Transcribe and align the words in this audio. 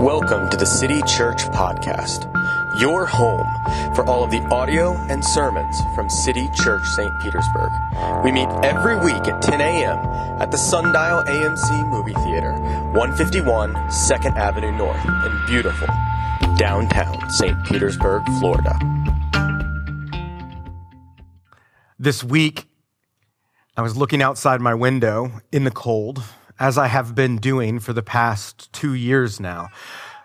Welcome 0.00 0.48
to 0.48 0.56
the 0.56 0.64
City 0.64 1.02
Church 1.02 1.42
Podcast, 1.50 2.24
your 2.80 3.04
home 3.04 3.46
for 3.94 4.02
all 4.06 4.24
of 4.24 4.30
the 4.30 4.40
audio 4.46 4.94
and 5.10 5.22
sermons 5.22 5.78
from 5.94 6.08
City 6.08 6.48
Church 6.54 6.86
St. 6.86 7.12
Petersburg. 7.20 7.70
We 8.24 8.32
meet 8.32 8.48
every 8.62 8.96
week 8.96 9.28
at 9.28 9.42
10 9.42 9.60
a.m. 9.60 9.98
at 10.40 10.50
the 10.50 10.56
Sundial 10.56 11.22
AMC 11.24 11.86
Movie 11.90 12.14
Theater, 12.14 12.52
151 12.94 13.74
2nd 13.74 14.36
Avenue 14.38 14.72
North 14.72 15.04
in 15.04 15.46
beautiful 15.46 15.88
downtown 16.56 17.28
St. 17.28 17.62
Petersburg, 17.66 18.24
Florida. 18.38 18.78
This 21.98 22.24
week, 22.24 22.70
I 23.76 23.82
was 23.82 23.98
looking 23.98 24.22
outside 24.22 24.62
my 24.62 24.72
window 24.72 25.42
in 25.52 25.64
the 25.64 25.70
cold 25.70 26.22
as 26.60 26.76
I 26.76 26.88
have 26.88 27.14
been 27.14 27.38
doing 27.38 27.80
for 27.80 27.94
the 27.94 28.02
past 28.02 28.70
two 28.72 28.92
years 28.92 29.40
now. 29.40 29.70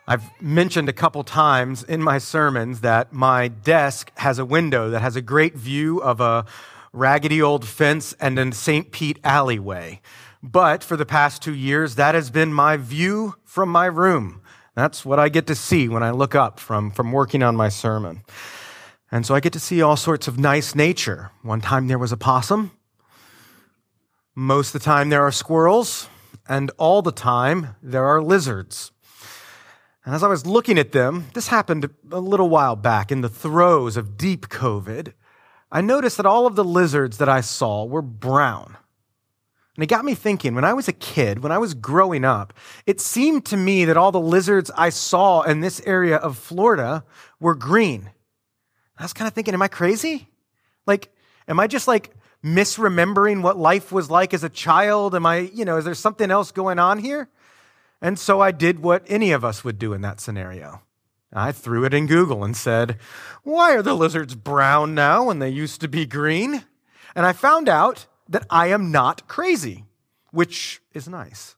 I've 0.06 0.30
mentioned 0.42 0.90
a 0.90 0.94
couple 0.94 1.24
times 1.24 1.82
in 1.82 2.04
my 2.04 2.18
sermons 2.20 2.82
that 2.82 3.14
my 3.14 3.48
desk 3.48 4.12
has 4.18 4.38
a 4.38 4.46
window 4.46 4.90
that 4.90 5.02
has 5.02 5.16
a 5.16 5.22
great 5.22 5.56
view 5.56 6.00
of 6.00 6.20
a 6.20 6.46
raggedy 6.92 7.42
old 7.42 7.66
fence 7.66 8.14
and 8.20 8.38
a 8.38 8.54
St. 8.54 8.92
Pete 8.92 9.18
alleyway. 9.24 10.02
But 10.44 10.84
for 10.84 10.98
the 10.98 11.06
past 11.06 11.42
two 11.42 11.56
years, 11.56 11.96
that 11.96 12.14
has 12.14 12.30
been 12.30 12.54
my 12.54 12.78
view 12.78 13.36
from 13.46 13.70
my 13.70 13.86
room. 13.86 14.42
That's 14.76 15.06
what 15.06 15.20
I 15.20 15.30
get 15.30 15.48
to 15.48 15.56
see 15.56 15.88
when 15.88 16.04
I 16.04 16.12
look 16.12 16.36
up 16.36 16.60
from, 16.60 16.92
from 16.92 17.14
working 17.14 17.42
on 17.42 17.56
my 17.56 17.70
sermon. 17.70 18.24
And 19.10 19.26
so 19.26 19.34
I 19.34 19.40
get 19.40 19.54
to 19.54 19.60
see 19.60 19.82
all 19.82 19.96
sorts 19.96 20.28
of 20.28 20.38
nice 20.38 20.76
nature. 20.76 21.32
One 21.42 21.62
time 21.62 21.88
there 21.88 21.98
was 21.98 22.12
a 22.12 22.18
possum. 22.18 22.72
Most 24.36 24.76
of 24.76 24.82
the 24.82 24.86
time 24.86 25.10
there 25.10 25.26
are 25.26 25.32
squirrels 25.32 26.10
and 26.48 26.72
all 26.78 27.02
the 27.02 27.12
time 27.12 27.76
there 27.82 28.06
are 28.06 28.22
lizards. 28.22 28.92
And 30.06 30.14
as 30.14 30.22
I 30.22 30.28
was 30.28 30.46
looking 30.46 30.78
at 30.78 30.92
them, 30.92 31.26
this 31.34 31.48
happened 31.48 31.90
a 32.12 32.20
little 32.20 32.50
while 32.50 32.76
back 32.76 33.12
in 33.12 33.22
the 33.22 33.30
throes 33.30 33.98
of 33.98 34.18
deep 34.18 34.50
COVID, 34.50 35.14
I 35.72 35.82
noticed 35.82 36.18
that 36.18 36.28
all 36.28 36.46
of 36.46 36.56
the 36.56 36.64
lizards 36.64 37.18
that 37.18 37.28
I 37.28 37.42
saw 37.42 37.86
were 37.86 38.04
brown. 38.04 38.78
And 39.76 39.84
it 39.84 39.88
got 39.88 40.06
me 40.06 40.14
thinking 40.14 40.56
when 40.56 40.64
I 40.64 40.74
was 40.74 40.88
a 40.88 40.94
kid, 40.94 41.44
when 41.44 41.52
I 41.52 41.58
was 41.58 41.74
growing 41.74 42.24
up, 42.24 42.54
it 42.86 43.02
seemed 43.02 43.46
to 43.48 43.58
me 43.58 43.84
that 43.86 43.98
all 43.98 44.12
the 44.12 44.20
lizards 44.20 44.72
I 44.78 44.90
saw 44.90 45.42
in 45.42 45.60
this 45.60 45.82
area 45.86 46.16
of 46.16 46.38
Florida 46.38 47.04
were 47.40 47.56
green. 47.56 48.12
I 48.98 49.04
was 49.04 49.12
kind 49.12 49.28
of 49.28 49.34
thinking, 49.34 49.54
am 49.54 49.62
I 49.62 49.68
crazy? 49.68 50.30
Like, 50.86 51.14
am 51.48 51.60
I 51.60 51.68
just 51.68 51.88
like 51.88 52.16
misremembering 52.46 53.42
what 53.42 53.58
life 53.58 53.92
was 53.92 54.12
like 54.12 54.34
as 54.34 54.44
a 54.44 54.50
child? 54.50 55.16
Am 55.16 55.26
I, 55.26 55.40
you 55.54 55.66
know, 55.66 55.78
is 55.78 55.86
there 55.86 55.96
something 55.96 56.30
else 56.30 56.52
going 56.52 56.78
on 56.78 57.00
here? 57.00 57.28
And 58.02 58.20
so 58.20 58.40
I 58.40 58.52
did 58.52 58.80
what 58.80 59.04
any 59.08 59.32
of 59.32 59.44
us 59.44 59.64
would 59.64 59.80
do 59.80 59.94
in 59.94 60.02
that 60.02 60.20
scenario. 60.20 60.82
I 61.34 61.52
threw 61.52 61.84
it 61.84 61.94
in 61.94 62.08
Google 62.08 62.44
and 62.44 62.56
said, 62.56 63.00
Why 63.44 63.76
are 63.76 63.82
the 63.82 63.96
lizards 63.96 64.36
brown 64.36 64.94
now 64.94 65.26
when 65.26 65.40
they 65.40 65.50
used 65.50 65.82
to 65.82 65.88
be 65.88 66.06
green? 66.06 66.64
And 67.16 67.26
I 67.26 67.34
found 67.34 67.68
out 67.68 68.06
that 68.30 68.46
I 68.50 68.68
am 68.68 68.92
not 68.92 69.28
crazy, 69.28 69.86
which 70.32 70.82
is 70.94 71.10
nice. 71.10 71.55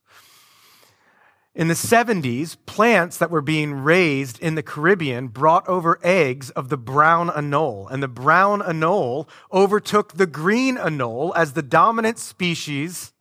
In 1.57 1.69
the 1.69 1.73
70s, 1.73 2.55
plants 2.67 3.17
that 3.17 3.31
were 3.31 3.41
being 3.41 3.73
raised 3.73 4.39
in 4.39 4.53
the 4.53 4.61
Caribbean 4.61 5.27
brought 5.27 5.67
over 5.67 5.97
eggs 6.03 6.51
of 6.51 6.69
the 6.69 6.77
brown 6.77 7.29
anole, 7.29 7.91
and 7.91 8.03
the 8.03 8.07
brown 8.07 8.61
anole 8.61 9.27
overtook 9.51 10.13
the 10.13 10.27
green 10.27 10.77
anole 10.77 11.33
as 11.35 11.53
the 11.53 11.63
dominant 11.63 12.19
species 12.19 13.11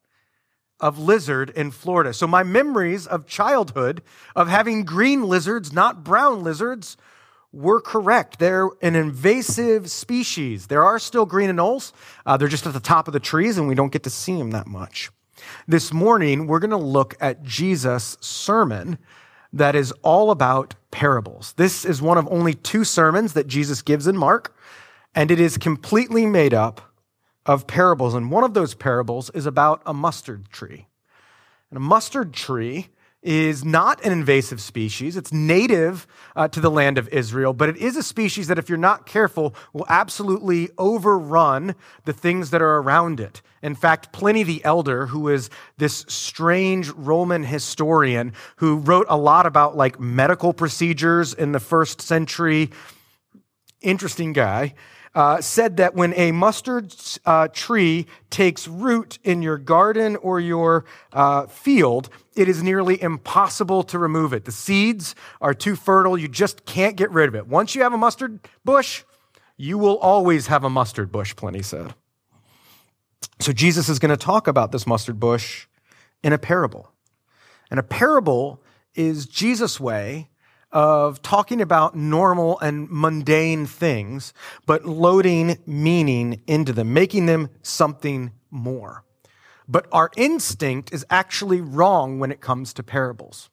of 0.80 0.98
lizard 0.98 1.48
in 1.48 1.70
Florida. 1.70 2.12
So 2.12 2.26
my 2.26 2.42
memories 2.42 3.06
of 3.06 3.26
childhood 3.26 4.02
of 4.34 4.48
having 4.48 4.84
green 4.84 5.22
lizards, 5.22 5.72
not 5.72 6.04
brown 6.04 6.44
lizards, 6.44 6.98
were 7.52 7.80
correct. 7.80 8.38
They're 8.38 8.68
an 8.82 8.96
invasive 8.96 9.90
species. 9.90 10.66
There 10.66 10.84
are 10.84 10.98
still 10.98 11.24
green 11.24 11.48
anoles. 11.48 11.92
Uh, 12.26 12.36
they're 12.36 12.48
just 12.48 12.66
at 12.66 12.74
the 12.74 12.80
top 12.80 13.08
of 13.08 13.14
the 13.14 13.18
trees, 13.18 13.56
and 13.56 13.66
we 13.66 13.74
don't 13.74 13.92
get 13.92 14.02
to 14.02 14.10
see 14.10 14.36
them 14.36 14.50
that 14.50 14.66
much. 14.66 15.10
This 15.66 15.92
morning, 15.92 16.46
we're 16.46 16.58
going 16.58 16.70
to 16.70 16.76
look 16.76 17.14
at 17.20 17.42
Jesus' 17.42 18.16
sermon 18.20 18.98
that 19.52 19.74
is 19.74 19.92
all 20.02 20.30
about 20.30 20.74
parables. 20.90 21.54
This 21.56 21.84
is 21.84 22.02
one 22.02 22.18
of 22.18 22.28
only 22.30 22.54
two 22.54 22.84
sermons 22.84 23.32
that 23.34 23.46
Jesus 23.46 23.82
gives 23.82 24.06
in 24.06 24.16
Mark, 24.16 24.56
and 25.14 25.30
it 25.30 25.40
is 25.40 25.58
completely 25.58 26.26
made 26.26 26.54
up 26.54 26.92
of 27.46 27.66
parables. 27.66 28.14
And 28.14 28.30
one 28.30 28.44
of 28.44 28.54
those 28.54 28.74
parables 28.74 29.30
is 29.30 29.46
about 29.46 29.82
a 29.86 29.94
mustard 29.94 30.48
tree. 30.50 30.88
And 31.70 31.76
a 31.76 31.80
mustard 31.80 32.32
tree 32.32 32.88
is 33.22 33.64
not 33.64 34.04
an 34.04 34.12
invasive 34.12 34.60
species. 34.60 35.16
It's 35.16 35.32
native 35.32 36.06
uh, 36.36 36.48
to 36.48 36.60
the 36.60 36.70
land 36.70 36.96
of 36.96 37.08
Israel, 37.08 37.52
but 37.52 37.68
it 37.68 37.76
is 37.76 37.96
a 37.96 38.02
species 38.02 38.46
that, 38.48 38.58
if 38.58 38.68
you're 38.68 38.78
not 38.78 39.06
careful, 39.06 39.54
will 39.72 39.86
absolutely 39.88 40.70
overrun 40.78 41.74
the 42.04 42.12
things 42.12 42.50
that 42.50 42.62
are 42.62 42.76
around 42.76 43.18
it. 43.18 43.42
In 43.62 43.74
fact, 43.74 44.12
Pliny 44.12 44.44
the 44.44 44.64
Elder, 44.64 45.06
who 45.06 45.28
is 45.28 45.50
this 45.76 46.04
strange 46.08 46.90
Roman 46.90 47.42
historian 47.42 48.32
who 48.56 48.76
wrote 48.76 49.06
a 49.08 49.16
lot 49.16 49.44
about 49.44 49.76
like 49.76 49.98
medical 49.98 50.52
procedures 50.52 51.34
in 51.34 51.52
the 51.52 51.60
first 51.60 52.00
century, 52.00 52.70
interesting 53.80 54.32
guy, 54.32 54.74
uh, 55.16 55.40
said 55.40 55.78
that 55.78 55.94
when 55.94 56.12
a 56.14 56.30
mustard 56.30 56.94
uh, 57.24 57.48
tree 57.48 58.06
takes 58.28 58.68
root 58.68 59.18
in 59.24 59.40
your 59.40 59.56
garden 59.56 60.14
or 60.16 60.38
your 60.38 60.84
uh, 61.14 61.46
field, 61.46 62.10
it 62.34 62.50
is 62.50 62.62
nearly 62.62 63.00
impossible 63.02 63.82
to 63.82 63.98
remove 63.98 64.34
it. 64.34 64.44
The 64.44 64.52
seeds 64.52 65.14
are 65.40 65.54
too 65.54 65.74
fertile, 65.74 66.18
you 66.18 66.28
just 66.28 66.66
can't 66.66 66.96
get 66.96 67.10
rid 67.10 67.28
of 67.28 67.34
it. 67.34 67.46
Once 67.46 67.74
you 67.74 67.82
have 67.82 67.94
a 67.94 67.98
mustard 67.98 68.40
bush, 68.62 69.04
you 69.56 69.78
will 69.78 69.96
always 69.98 70.48
have 70.48 70.64
a 70.64 70.70
mustard 70.70 71.10
bush, 71.10 71.34
Pliny 71.34 71.62
said. 71.62 71.94
So 73.40 73.52
Jesus 73.52 73.88
is 73.88 73.98
going 73.98 74.10
to 74.10 74.18
talk 74.18 74.46
about 74.46 74.70
this 74.70 74.86
mustard 74.86 75.18
bush 75.18 75.66
in 76.22 76.34
a 76.34 76.38
parable. 76.38 76.92
And 77.70 77.80
a 77.80 77.82
parable 77.82 78.62
is 78.94 79.24
Jesus' 79.24 79.80
way 79.80 80.28
of 80.76 81.22
talking 81.22 81.62
about 81.62 81.96
normal 81.96 82.60
and 82.60 82.86
mundane 82.90 83.64
things, 83.64 84.34
but 84.66 84.84
loading 84.84 85.56
meaning 85.64 86.42
into 86.46 86.70
them, 86.70 86.92
making 86.92 87.24
them 87.24 87.48
something 87.62 88.30
more. 88.50 89.02
But 89.66 89.86
our 89.90 90.10
instinct 90.18 90.92
is 90.92 91.06
actually 91.08 91.62
wrong 91.62 92.18
when 92.18 92.30
it 92.30 92.42
comes 92.42 92.74
to 92.74 92.82
parables. 92.82 93.48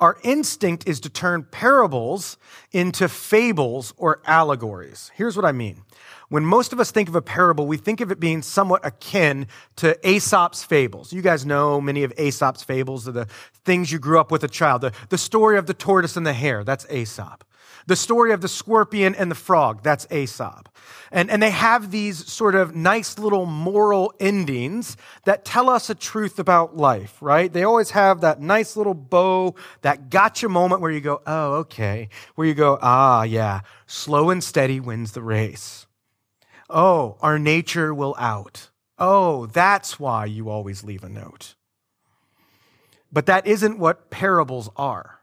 Our 0.00 0.18
instinct 0.22 0.86
is 0.86 1.00
to 1.00 1.08
turn 1.08 1.44
parables 1.50 2.36
into 2.72 3.08
fables 3.08 3.94
or 3.96 4.20
allegories. 4.26 5.10
Here's 5.14 5.34
what 5.34 5.46
I 5.46 5.52
mean. 5.52 5.82
When 6.28 6.44
most 6.44 6.72
of 6.72 6.80
us 6.80 6.90
think 6.90 7.08
of 7.08 7.14
a 7.14 7.22
parable, 7.22 7.66
we 7.66 7.76
think 7.76 8.00
of 8.00 8.10
it 8.10 8.18
being 8.18 8.42
somewhat 8.42 8.84
akin 8.84 9.46
to 9.76 9.96
Aesop's 10.08 10.64
fables. 10.64 11.12
You 11.12 11.22
guys 11.22 11.46
know 11.46 11.80
many 11.80 12.02
of 12.02 12.12
Aesop's 12.18 12.64
fables, 12.64 13.06
are 13.06 13.12
the 13.12 13.26
things 13.64 13.92
you 13.92 13.98
grew 13.98 14.18
up 14.18 14.32
with 14.32 14.42
a 14.42 14.48
child. 14.48 14.80
The, 14.80 14.92
the 15.08 15.18
story 15.18 15.56
of 15.56 15.66
the 15.66 15.74
tortoise 15.74 16.16
and 16.16 16.26
the 16.26 16.32
hare, 16.32 16.64
that's 16.64 16.84
Aesop. 16.90 17.44
The 17.86 17.94
story 17.94 18.32
of 18.32 18.40
the 18.40 18.48
scorpion 18.48 19.14
and 19.14 19.30
the 19.30 19.36
frog, 19.36 19.84
that's 19.84 20.10
Aesop. 20.10 20.68
And, 21.12 21.30
and 21.30 21.40
they 21.40 21.50
have 21.50 21.92
these 21.92 22.26
sort 22.26 22.56
of 22.56 22.74
nice 22.74 23.16
little 23.16 23.46
moral 23.46 24.12
endings 24.18 24.96
that 25.24 25.44
tell 25.44 25.70
us 25.70 25.88
a 25.88 25.94
truth 25.94 26.40
about 26.40 26.76
life, 26.76 27.16
right? 27.20 27.52
They 27.52 27.62
always 27.62 27.90
have 27.90 28.22
that 28.22 28.40
nice 28.40 28.76
little 28.76 28.94
bow, 28.94 29.54
that 29.82 30.10
gotcha 30.10 30.48
moment 30.48 30.80
where 30.80 30.90
you 30.90 31.00
go, 31.00 31.22
oh, 31.28 31.54
okay. 31.54 32.08
Where 32.34 32.48
you 32.48 32.54
go, 32.54 32.76
ah, 32.82 33.22
yeah, 33.22 33.60
slow 33.86 34.30
and 34.30 34.42
steady 34.42 34.80
wins 34.80 35.12
the 35.12 35.22
race. 35.22 35.85
Oh, 36.68 37.16
our 37.20 37.38
nature 37.38 37.94
will 37.94 38.14
out. 38.18 38.70
Oh, 38.98 39.46
that's 39.46 40.00
why 40.00 40.24
you 40.24 40.48
always 40.48 40.82
leave 40.82 41.04
a 41.04 41.08
note. 41.08 41.54
But 43.12 43.26
that 43.26 43.46
isn't 43.46 43.78
what 43.78 44.10
parables 44.10 44.68
are. 44.76 45.20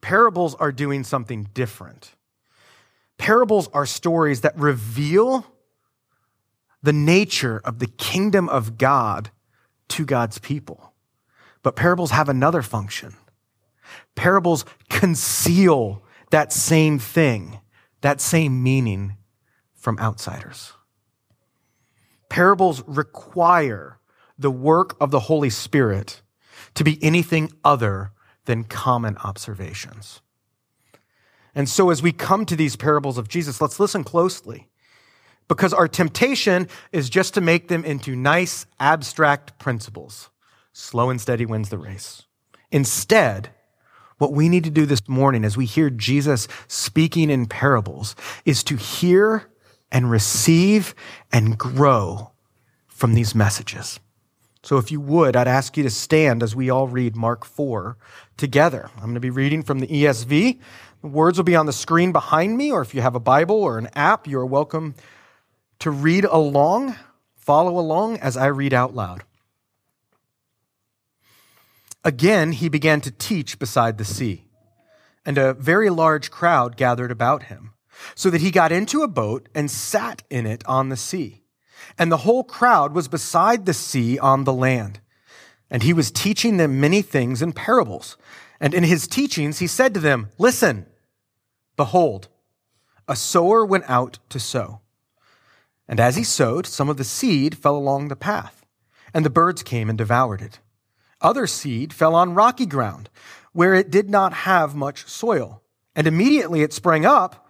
Parables 0.00 0.54
are 0.54 0.72
doing 0.72 1.04
something 1.04 1.48
different. 1.52 2.14
Parables 3.18 3.68
are 3.74 3.84
stories 3.84 4.40
that 4.40 4.56
reveal 4.56 5.46
the 6.82 6.92
nature 6.92 7.60
of 7.64 7.78
the 7.78 7.86
kingdom 7.86 8.48
of 8.48 8.78
God 8.78 9.30
to 9.88 10.06
God's 10.06 10.38
people. 10.38 10.94
But 11.62 11.76
parables 11.76 12.12
have 12.12 12.30
another 12.30 12.62
function. 12.62 13.16
Parables 14.14 14.64
conceal 14.88 16.02
that 16.30 16.52
same 16.52 16.98
thing, 16.98 17.60
that 18.00 18.20
same 18.20 18.62
meaning 18.62 19.16
from 19.80 19.98
outsiders. 19.98 20.74
Parables 22.28 22.84
require 22.86 23.98
the 24.38 24.50
work 24.50 24.94
of 25.00 25.10
the 25.10 25.20
Holy 25.20 25.50
Spirit 25.50 26.22
to 26.74 26.84
be 26.84 27.02
anything 27.02 27.50
other 27.64 28.12
than 28.44 28.62
common 28.64 29.16
observations. 29.18 30.20
And 31.54 31.68
so, 31.68 31.90
as 31.90 32.02
we 32.02 32.12
come 32.12 32.46
to 32.46 32.54
these 32.54 32.76
parables 32.76 33.18
of 33.18 33.26
Jesus, 33.26 33.60
let's 33.60 33.80
listen 33.80 34.04
closely 34.04 34.68
because 35.48 35.72
our 35.72 35.88
temptation 35.88 36.68
is 36.92 37.10
just 37.10 37.34
to 37.34 37.40
make 37.40 37.66
them 37.66 37.84
into 37.84 38.14
nice, 38.14 38.66
abstract 38.78 39.58
principles. 39.58 40.30
Slow 40.72 41.10
and 41.10 41.20
steady 41.20 41.46
wins 41.46 41.70
the 41.70 41.78
race. 41.78 42.22
Instead, 42.70 43.50
What 44.20 44.34
we 44.34 44.50
need 44.50 44.64
to 44.64 44.70
do 44.70 44.84
this 44.84 45.08
morning 45.08 45.46
as 45.46 45.56
we 45.56 45.64
hear 45.64 45.88
Jesus 45.88 46.46
speaking 46.68 47.30
in 47.30 47.46
parables 47.46 48.14
is 48.44 48.62
to 48.64 48.76
hear 48.76 49.49
and 49.90 50.10
receive 50.10 50.94
and 51.32 51.58
grow 51.58 52.30
from 52.86 53.14
these 53.14 53.34
messages. 53.34 54.00
So 54.62 54.76
if 54.76 54.92
you 54.92 55.00
would, 55.00 55.36
I'd 55.36 55.48
ask 55.48 55.76
you 55.76 55.82
to 55.84 55.90
stand 55.90 56.42
as 56.42 56.54
we 56.54 56.68
all 56.68 56.86
read 56.86 57.16
Mark 57.16 57.46
4 57.46 57.96
together. 58.36 58.90
I'm 58.96 59.04
going 59.04 59.14
to 59.14 59.20
be 59.20 59.30
reading 59.30 59.62
from 59.62 59.78
the 59.78 59.86
ESV. 59.86 60.58
The 61.00 61.06
words 61.06 61.38
will 61.38 61.44
be 61.44 61.56
on 61.56 61.64
the 61.64 61.72
screen 61.72 62.12
behind 62.12 62.58
me, 62.58 62.70
or 62.70 62.82
if 62.82 62.94
you 62.94 63.00
have 63.00 63.14
a 63.14 63.20
Bible 63.20 63.56
or 63.56 63.78
an 63.78 63.88
app, 63.94 64.26
you're 64.26 64.44
welcome 64.44 64.94
to 65.78 65.90
read 65.90 66.26
along, 66.26 66.94
follow 67.34 67.78
along 67.78 68.18
as 68.18 68.36
I 68.36 68.46
read 68.46 68.74
out 68.74 68.94
loud. 68.94 69.22
Again, 72.04 72.52
he 72.52 72.68
began 72.68 73.00
to 73.00 73.10
teach 73.10 73.58
beside 73.58 73.96
the 73.96 74.04
sea, 74.04 74.44
and 75.24 75.38
a 75.38 75.54
very 75.54 75.88
large 75.88 76.30
crowd 76.30 76.76
gathered 76.76 77.10
about 77.10 77.44
him, 77.44 77.72
so 78.14 78.30
that 78.30 78.40
he 78.40 78.50
got 78.50 78.72
into 78.72 79.02
a 79.02 79.08
boat 79.08 79.48
and 79.54 79.70
sat 79.70 80.22
in 80.30 80.46
it 80.46 80.62
on 80.66 80.88
the 80.88 80.96
sea. 80.96 81.42
And 81.98 82.10
the 82.10 82.18
whole 82.18 82.44
crowd 82.44 82.94
was 82.94 83.08
beside 83.08 83.66
the 83.66 83.74
sea 83.74 84.18
on 84.18 84.44
the 84.44 84.52
land. 84.52 85.00
And 85.70 85.82
he 85.82 85.92
was 85.92 86.10
teaching 86.10 86.56
them 86.56 86.80
many 86.80 87.02
things 87.02 87.42
in 87.42 87.52
parables. 87.52 88.16
And 88.60 88.74
in 88.74 88.84
his 88.84 89.06
teachings, 89.06 89.58
he 89.58 89.66
said 89.66 89.94
to 89.94 90.00
them, 90.00 90.28
Listen, 90.38 90.86
behold, 91.76 92.28
a 93.08 93.16
sower 93.16 93.64
went 93.64 93.84
out 93.88 94.18
to 94.28 94.38
sow. 94.38 94.80
And 95.88 95.98
as 95.98 96.16
he 96.16 96.22
sowed, 96.22 96.66
some 96.66 96.88
of 96.88 96.96
the 96.96 97.04
seed 97.04 97.58
fell 97.58 97.76
along 97.76 98.08
the 98.08 98.16
path, 98.16 98.64
and 99.12 99.24
the 99.24 99.30
birds 99.30 99.62
came 99.64 99.88
and 99.88 99.98
devoured 99.98 100.40
it. 100.40 100.60
Other 101.20 101.46
seed 101.46 101.92
fell 101.92 102.14
on 102.14 102.34
rocky 102.34 102.66
ground, 102.66 103.10
where 103.52 103.74
it 103.74 103.90
did 103.90 104.08
not 104.08 104.32
have 104.32 104.74
much 104.74 105.08
soil. 105.08 105.62
And 105.96 106.06
immediately 106.06 106.62
it 106.62 106.72
sprang 106.72 107.04
up, 107.04 107.49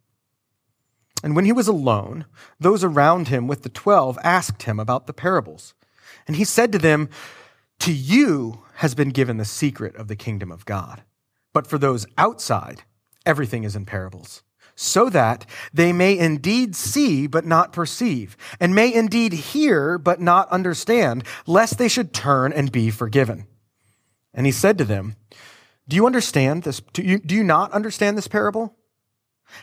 And 1.23 1.35
when 1.35 1.45
he 1.45 1.51
was 1.51 1.67
alone, 1.67 2.25
those 2.59 2.83
around 2.83 3.27
him 3.27 3.47
with 3.47 3.63
the 3.63 3.69
twelve 3.69 4.17
asked 4.23 4.63
him 4.63 4.79
about 4.79 5.07
the 5.07 5.13
parables. 5.13 5.73
And 6.27 6.35
he 6.35 6.43
said 6.43 6.71
to 6.71 6.77
them, 6.77 7.09
To 7.79 7.93
you 7.93 8.63
has 8.75 8.95
been 8.95 9.09
given 9.09 9.37
the 9.37 9.45
secret 9.45 9.95
of 9.95 10.07
the 10.07 10.15
kingdom 10.15 10.51
of 10.51 10.65
God. 10.65 11.03
But 11.53 11.67
for 11.67 11.77
those 11.77 12.05
outside, 12.17 12.83
everything 13.25 13.63
is 13.63 13.75
in 13.75 13.85
parables, 13.85 14.41
so 14.75 15.09
that 15.09 15.45
they 15.73 15.93
may 15.93 16.17
indeed 16.17 16.75
see 16.75 17.27
but 17.27 17.45
not 17.45 17.73
perceive, 17.73 18.37
and 18.59 18.73
may 18.73 18.91
indeed 18.93 19.33
hear 19.33 19.97
but 19.97 20.21
not 20.21 20.49
understand, 20.49 21.23
lest 21.45 21.77
they 21.77 21.87
should 21.87 22.13
turn 22.13 22.53
and 22.53 22.71
be 22.71 22.89
forgiven. 22.89 23.45
And 24.33 24.45
he 24.45 24.51
said 24.51 24.77
to 24.77 24.85
them, 24.85 25.17
do 25.91 25.97
you 25.97 26.05
understand 26.05 26.63
this? 26.63 26.79
Do 26.93 27.01
you, 27.01 27.19
do 27.19 27.35
you 27.35 27.43
not 27.43 27.73
understand 27.73 28.17
this 28.17 28.29
parable? 28.29 28.77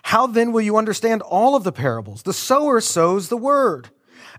How 0.05 0.26
then 0.26 0.52
will 0.52 0.61
you 0.61 0.76
understand 0.76 1.23
all 1.23 1.55
of 1.55 1.64
the 1.64 1.73
parables? 1.73 2.23
The 2.23 2.32
sower 2.32 2.81
sows 2.81 3.29
the 3.29 3.37
word. 3.37 3.90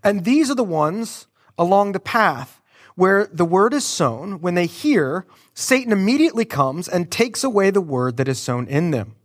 And 0.04 0.24
these 0.24 0.50
are 0.50 0.56
the 0.56 0.64
ones 0.64 1.28
along 1.58 1.92
the 1.92 2.00
path 2.00 2.62
where 2.96 3.28
the 3.28 3.46
word 3.46 3.74
is 3.74 3.86
sown. 3.86 4.42
When 4.42 4.56
they 4.56 4.66
hear, 4.66 5.26
Satan 5.54 5.92
immediately 5.92 6.46
comes 6.46 6.88
and 6.88 7.12
takes 7.12 7.44
away 7.44 7.70
the 7.70 7.82
word 7.82 8.18
that 8.18 8.28
is 8.28 8.40
sown 8.40 8.68
in 8.68 8.92
them. 8.92 9.16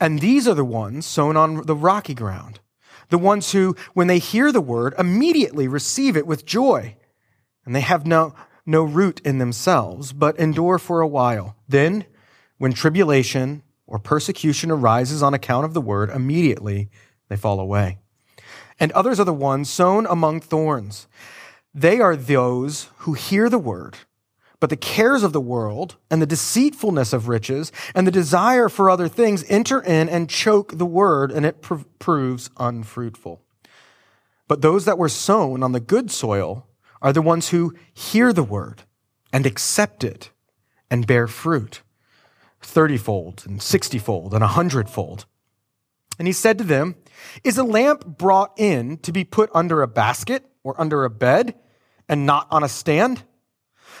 And 0.00 0.20
these 0.20 0.46
are 0.48 0.54
the 0.54 0.64
ones 0.64 1.06
sown 1.06 1.36
on 1.36 1.66
the 1.66 1.76
rocky 1.76 2.14
ground. 2.14 2.60
The 3.10 3.18
ones 3.18 3.52
who, 3.52 3.76
when 3.92 4.06
they 4.06 4.18
hear 4.18 4.52
the 4.52 4.60
word, 4.60 4.94
immediately 4.98 5.68
receive 5.68 6.16
it 6.16 6.26
with 6.26 6.46
joy. 6.46 6.96
And 7.66 7.74
they 7.74 7.80
have 7.80 8.06
no, 8.06 8.34
no 8.64 8.82
root 8.82 9.20
in 9.24 9.38
themselves, 9.38 10.12
but 10.12 10.38
endure 10.38 10.78
for 10.78 11.00
a 11.00 11.08
while. 11.08 11.56
Then, 11.68 12.06
when 12.58 12.72
tribulation 12.72 13.62
or 13.86 13.98
persecution 13.98 14.70
arises 14.70 15.22
on 15.22 15.34
account 15.34 15.64
of 15.64 15.74
the 15.74 15.80
word, 15.80 16.10
immediately 16.10 16.88
they 17.28 17.36
fall 17.36 17.60
away. 17.60 17.98
And 18.80 18.92
others 18.92 19.20
are 19.20 19.24
the 19.24 19.32
ones 19.32 19.70
sown 19.70 20.06
among 20.06 20.40
thorns. 20.40 21.06
They 21.72 22.00
are 22.00 22.16
those 22.16 22.90
who 22.98 23.14
hear 23.14 23.48
the 23.48 23.58
word, 23.58 23.98
but 24.60 24.70
the 24.70 24.76
cares 24.76 25.22
of 25.22 25.32
the 25.32 25.40
world 25.40 25.96
and 26.10 26.22
the 26.22 26.26
deceitfulness 26.26 27.12
of 27.12 27.28
riches 27.28 27.72
and 27.94 28.06
the 28.06 28.12
desire 28.12 28.68
for 28.68 28.88
other 28.88 29.08
things 29.08 29.44
enter 29.48 29.80
in 29.80 30.08
and 30.08 30.30
choke 30.30 30.78
the 30.78 30.86
word, 30.86 31.30
and 31.30 31.44
it 31.44 31.62
pr- 31.62 31.82
proves 31.98 32.50
unfruitful. 32.58 33.42
But 34.48 34.62
those 34.62 34.84
that 34.84 34.98
were 34.98 35.08
sown 35.08 35.62
on 35.62 35.72
the 35.72 35.80
good 35.80 36.10
soil, 36.10 36.66
are 37.04 37.12
the 37.12 37.22
ones 37.22 37.50
who 37.50 37.74
hear 37.92 38.32
the 38.32 38.42
word 38.42 38.82
and 39.30 39.44
accept 39.44 40.02
it 40.02 40.30
and 40.90 41.06
bear 41.06 41.28
fruit 41.28 41.82
thirtyfold 42.64 43.46
and 43.46 43.62
sixtyfold 43.62 44.34
and 44.34 44.42
a 44.42 44.48
hundredfold. 44.48 45.26
And 46.18 46.26
he 46.26 46.32
said 46.32 46.58
to 46.58 46.64
them, 46.64 46.96
Is 47.42 47.58
a 47.58 47.64
lamp 47.64 48.06
brought 48.06 48.52
in 48.56 48.98
to 48.98 49.12
be 49.12 49.24
put 49.24 49.50
under 49.54 49.82
a 49.82 49.88
basket 49.88 50.44
or 50.62 50.80
under 50.80 51.04
a 51.04 51.10
bed 51.10 51.54
and 52.08 52.26
not 52.26 52.46
on 52.50 52.62
a 52.62 52.68
stand? 52.68 53.22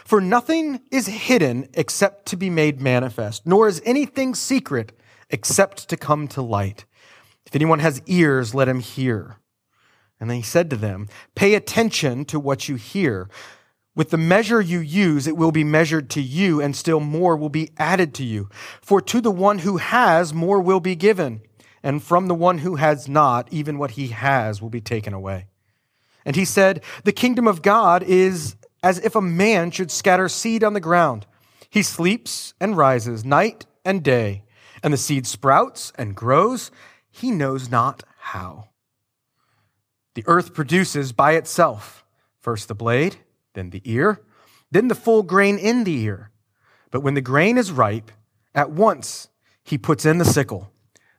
For 0.04 0.20
nothing 0.20 0.80
is 0.90 1.06
hidden 1.06 1.68
except 1.74 2.26
to 2.26 2.36
be 2.36 2.50
made 2.50 2.80
manifest, 2.80 3.46
nor 3.46 3.68
is 3.68 3.82
anything 3.84 4.34
secret 4.34 4.92
except 5.30 5.88
to 5.88 5.96
come 5.96 6.28
to 6.28 6.42
light. 6.42 6.84
If 7.46 7.54
anyone 7.54 7.78
has 7.78 8.02
ears, 8.06 8.54
let 8.54 8.68
him 8.68 8.80
hear. 8.80 9.38
And 10.20 10.30
then 10.30 10.36
he 10.36 10.42
said 10.42 10.70
to 10.70 10.76
them, 10.76 11.08
Pay 11.34 11.54
attention 11.54 12.24
to 12.26 12.38
what 12.38 12.68
you 12.68 12.76
hear. 12.76 13.28
With 13.96 14.10
the 14.10 14.16
measure 14.16 14.60
you 14.60 14.80
use, 14.80 15.26
it 15.26 15.36
will 15.36 15.52
be 15.52 15.62
measured 15.62 16.10
to 16.10 16.20
you, 16.20 16.60
and 16.60 16.74
still 16.74 17.00
more 17.00 17.36
will 17.36 17.48
be 17.48 17.70
added 17.78 18.12
to 18.14 18.24
you. 18.24 18.48
For 18.80 19.00
to 19.00 19.20
the 19.20 19.30
one 19.30 19.60
who 19.60 19.76
has, 19.76 20.34
more 20.34 20.60
will 20.60 20.80
be 20.80 20.96
given. 20.96 21.42
And 21.82 22.02
from 22.02 22.26
the 22.26 22.34
one 22.34 22.58
who 22.58 22.76
has 22.76 23.08
not, 23.08 23.52
even 23.52 23.78
what 23.78 23.92
he 23.92 24.08
has 24.08 24.60
will 24.60 24.70
be 24.70 24.80
taken 24.80 25.12
away. 25.12 25.46
And 26.24 26.34
he 26.34 26.44
said, 26.44 26.82
The 27.04 27.12
kingdom 27.12 27.46
of 27.46 27.62
God 27.62 28.02
is 28.02 28.56
as 28.82 28.98
if 29.00 29.14
a 29.14 29.20
man 29.20 29.70
should 29.70 29.90
scatter 29.90 30.28
seed 30.28 30.64
on 30.64 30.72
the 30.72 30.80
ground. 30.80 31.26
He 31.70 31.82
sleeps 31.82 32.54
and 32.60 32.76
rises 32.76 33.24
night 33.24 33.66
and 33.84 34.02
day, 34.02 34.44
and 34.82 34.92
the 34.92 34.98
seed 34.98 35.26
sprouts 35.26 35.92
and 35.96 36.16
grows. 36.16 36.70
He 37.10 37.30
knows 37.30 37.70
not 37.70 38.02
how. 38.18 38.70
The 40.14 40.24
earth 40.26 40.54
produces 40.54 41.12
by 41.12 41.32
itself 41.32 42.04
first 42.40 42.68
the 42.68 42.74
blade, 42.74 43.16
then 43.54 43.70
the 43.70 43.82
ear, 43.84 44.20
then 44.70 44.88
the 44.88 44.94
full 44.94 45.22
grain 45.22 45.58
in 45.58 45.84
the 45.84 46.02
ear. 46.02 46.30
But 46.90 47.00
when 47.00 47.14
the 47.14 47.20
grain 47.20 47.58
is 47.58 47.72
ripe, 47.72 48.12
at 48.54 48.70
once 48.70 49.28
he 49.64 49.78
puts 49.78 50.04
in 50.04 50.18
the 50.18 50.24
sickle, 50.24 50.70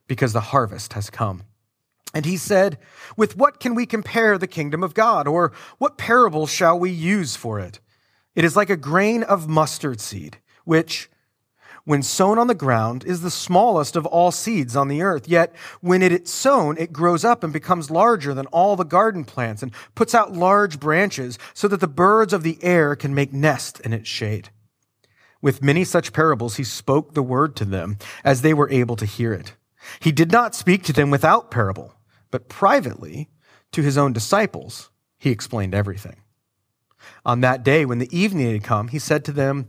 because 0.06 0.32
the 0.32 0.40
harvest 0.40 0.92
has 0.92 1.10
come. 1.10 1.42
And 2.14 2.24
he 2.24 2.36
said, 2.36 2.78
With 3.16 3.36
what 3.36 3.60
can 3.60 3.74
we 3.74 3.84
compare 3.84 4.38
the 4.38 4.46
kingdom 4.46 4.82
of 4.82 4.94
God? 4.94 5.26
Or 5.26 5.52
what 5.78 5.98
parable 5.98 6.46
shall 6.46 6.78
we 6.78 6.90
use 6.90 7.36
for 7.36 7.60
it? 7.60 7.80
It 8.34 8.44
is 8.44 8.56
like 8.56 8.70
a 8.70 8.76
grain 8.76 9.22
of 9.22 9.48
mustard 9.48 10.00
seed, 10.00 10.38
which, 10.64 11.10
when 11.86 12.02
sown 12.02 12.36
on 12.36 12.48
the 12.48 12.54
ground, 12.54 13.04
is 13.04 13.22
the 13.22 13.30
smallest 13.30 13.94
of 13.94 14.04
all 14.04 14.32
seeds 14.32 14.74
on 14.74 14.88
the 14.88 15.02
earth. 15.02 15.28
Yet 15.28 15.54
when 15.80 16.02
it 16.02 16.12
is 16.12 16.30
sown, 16.30 16.76
it 16.78 16.92
grows 16.92 17.24
up 17.24 17.44
and 17.44 17.52
becomes 17.52 17.92
larger 17.92 18.34
than 18.34 18.46
all 18.46 18.74
the 18.74 18.84
garden 18.84 19.24
plants 19.24 19.62
and 19.62 19.72
puts 19.94 20.14
out 20.14 20.32
large 20.32 20.80
branches 20.80 21.38
so 21.54 21.68
that 21.68 21.80
the 21.80 21.86
birds 21.86 22.32
of 22.32 22.42
the 22.42 22.58
air 22.62 22.96
can 22.96 23.14
make 23.14 23.32
nest 23.32 23.80
in 23.80 23.92
its 23.92 24.08
shade. 24.08 24.50
With 25.40 25.62
many 25.62 25.84
such 25.84 26.12
parables, 26.12 26.56
he 26.56 26.64
spoke 26.64 27.14
the 27.14 27.22
word 27.22 27.54
to 27.56 27.64
them 27.64 27.98
as 28.24 28.42
they 28.42 28.52
were 28.52 28.70
able 28.70 28.96
to 28.96 29.06
hear 29.06 29.32
it. 29.32 29.54
He 30.00 30.10
did 30.10 30.32
not 30.32 30.56
speak 30.56 30.82
to 30.84 30.92
them 30.92 31.10
without 31.10 31.52
parable, 31.52 31.94
but 32.32 32.48
privately 32.48 33.30
to 33.70 33.82
his 33.82 33.96
own 33.96 34.12
disciples, 34.12 34.90
he 35.18 35.30
explained 35.30 35.74
everything. 35.74 36.16
On 37.24 37.42
that 37.42 37.62
day, 37.62 37.84
when 37.84 37.98
the 37.98 38.16
evening 38.16 38.50
had 38.50 38.64
come, 38.64 38.88
he 38.88 38.98
said 38.98 39.24
to 39.26 39.32
them, 39.32 39.68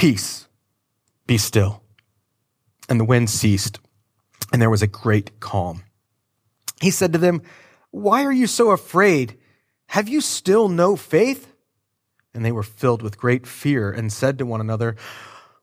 Peace, 0.00 0.48
be 1.26 1.36
still. 1.36 1.82
And 2.88 2.98
the 2.98 3.04
wind 3.04 3.28
ceased, 3.28 3.80
and 4.50 4.62
there 4.62 4.70
was 4.70 4.80
a 4.80 4.86
great 4.86 5.40
calm. 5.40 5.82
He 6.80 6.90
said 6.90 7.12
to 7.12 7.18
them, 7.18 7.42
Why 7.90 8.24
are 8.24 8.32
you 8.32 8.46
so 8.46 8.70
afraid? 8.70 9.36
Have 9.88 10.08
you 10.08 10.22
still 10.22 10.70
no 10.70 10.96
faith? 10.96 11.52
And 12.32 12.42
they 12.46 12.50
were 12.50 12.62
filled 12.62 13.02
with 13.02 13.18
great 13.18 13.46
fear 13.46 13.92
and 13.92 14.10
said 14.10 14.38
to 14.38 14.46
one 14.46 14.62
another, 14.62 14.96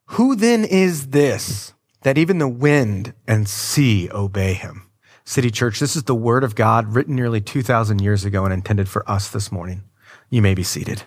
Who 0.10 0.36
then 0.36 0.65
is 0.65 1.08
this 1.08 1.74
that 2.03 2.20
even 2.20 2.38
the 2.38 2.48
wind 2.48 3.15
and 3.27 3.50
sea 3.50 4.08
obey 4.12 4.53
him? 4.53 4.84
City 5.25 5.50
Church, 5.50 5.79
this 5.79 5.96
is 5.96 6.03
the 6.03 6.13
word 6.13 6.44
of 6.44 6.53
God 6.53 6.94
written 6.94 7.15
nearly 7.15 7.41
2,000 7.41 8.03
years 8.03 8.24
ago 8.24 8.46
and 8.46 8.53
intended 8.53 8.88
for 8.88 9.03
us 9.10 9.32
this 9.32 9.51
morning. 9.51 9.82
You 10.29 10.44
may 10.44 10.53
be 10.53 10.62
seated. 10.62 11.06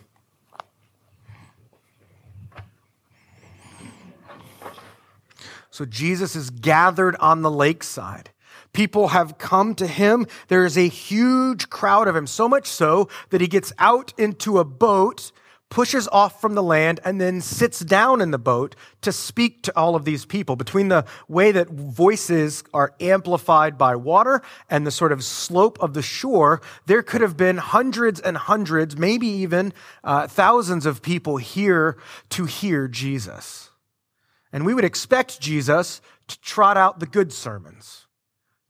So 5.80 5.86
Jesus 5.86 6.36
is 6.36 6.50
gathered 6.50 7.16
on 7.20 7.40
the 7.40 7.50
lakeside. 7.50 8.28
People 8.74 9.08
have 9.08 9.38
come 9.38 9.74
to 9.76 9.86
him. 9.86 10.26
There 10.48 10.66
is 10.66 10.76
a 10.76 10.86
huge 10.86 11.70
crowd 11.70 12.06
of 12.06 12.14
him, 12.14 12.26
so 12.26 12.50
much 12.50 12.66
so 12.66 13.08
that 13.30 13.40
he 13.40 13.46
gets 13.46 13.72
out 13.78 14.12
into 14.18 14.58
a 14.58 14.64
boat 14.64 15.32
pushes 15.70 16.06
off 16.08 16.38
from 16.40 16.54
the 16.54 16.62
land 16.62 17.00
and 17.04 17.18
then 17.18 17.40
sits 17.40 17.80
down 17.80 18.20
in 18.20 18.30
the 18.32 18.38
boat 18.38 18.74
to 19.00 19.12
speak 19.12 19.62
to 19.62 19.72
all 19.74 19.94
of 19.94 20.04
these 20.04 20.26
people. 20.26 20.56
Between 20.56 20.88
the 20.88 21.06
way 21.28 21.52
that 21.52 21.70
voices 21.70 22.62
are 22.74 22.92
amplified 23.00 23.78
by 23.78 23.94
water 23.96 24.42
and 24.68 24.84
the 24.84 24.90
sort 24.90 25.12
of 25.12 25.24
slope 25.24 25.78
of 25.80 25.94
the 25.94 26.02
shore, 26.02 26.60
there 26.86 27.02
could 27.02 27.20
have 27.22 27.36
been 27.36 27.56
hundreds 27.56 28.20
and 28.20 28.36
hundreds, 28.36 28.96
maybe 28.96 29.28
even 29.28 29.72
uh, 30.02 30.26
thousands 30.26 30.84
of 30.84 31.00
people 31.00 31.38
here 31.38 31.96
to 32.30 32.44
hear 32.44 32.88
Jesus. 32.88 33.69
And 34.52 34.66
we 34.66 34.74
would 34.74 34.84
expect 34.84 35.40
Jesus 35.40 36.00
to 36.28 36.40
trot 36.40 36.76
out 36.76 37.00
the 37.00 37.06
good 37.06 37.32
sermons, 37.32 38.06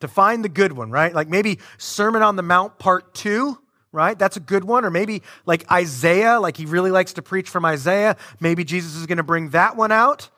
to 0.01 0.09
find 0.09 0.45
the 0.45 0.49
good 0.49 0.73
one, 0.73 0.91
right? 0.91 1.15
Like 1.15 1.29
maybe 1.29 1.59
Sermon 1.79 2.23
on 2.23 2.37
the 2.37 2.43
Mount 2.43 2.79
part 2.79 3.15
two 3.15 3.59
right? 3.93 4.19
That's 4.19 4.37
a 4.37 4.41
good 4.41 4.65
one. 4.65 4.85
Or 4.85 4.91
maybe 4.91 5.23
like 5.47 5.71
Isaiah, 5.71 6.39
like 6.39 6.57
he 6.57 6.67
really 6.67 6.91
likes 6.91 7.15
to 7.15 7.23
preach 7.23 7.49
from 7.49 7.65
Isaiah. 7.65 8.17
Maybe 8.39 8.65
Jesus 8.65 8.97
is 8.97 9.07
going 9.07 9.19
to 9.19 9.25
bring 9.25 9.51
that 9.51 9.77
one 9.77 9.93
out. 9.93 10.31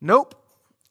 Nope. 0.00 0.34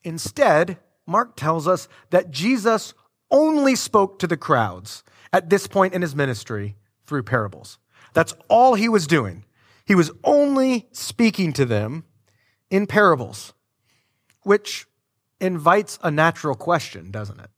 Instead, 0.04 0.78
Mark 1.06 1.36
tells 1.36 1.68
us 1.68 1.88
that 2.10 2.32
Jesus 2.32 2.94
only 3.32 3.76
spoke 3.76 4.20
to 4.20 4.28
the 4.28 4.38
crowds 4.38 5.04
at 5.32 5.50
this 5.50 5.68
point 5.68 5.94
in 5.94 6.02
his 6.02 6.16
ministry 6.16 6.76
through 7.06 7.24
parables. 7.24 7.78
That's 8.14 8.34
all 8.48 8.76
he 8.76 8.90
was 8.90 9.08
doing. 9.08 9.46
He 9.86 9.96
was 9.96 10.12
only 10.24 10.88
speaking 10.92 11.52
to 11.54 11.66
them 11.66 12.06
in 12.70 12.88
parables, 12.88 13.54
which 14.44 14.86
invites 15.40 16.00
a 16.04 16.12
natural 16.12 16.56
question, 16.56 17.12
doesn't 17.12 17.40
it? 17.40 17.50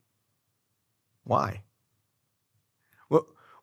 Why? 1.24 1.62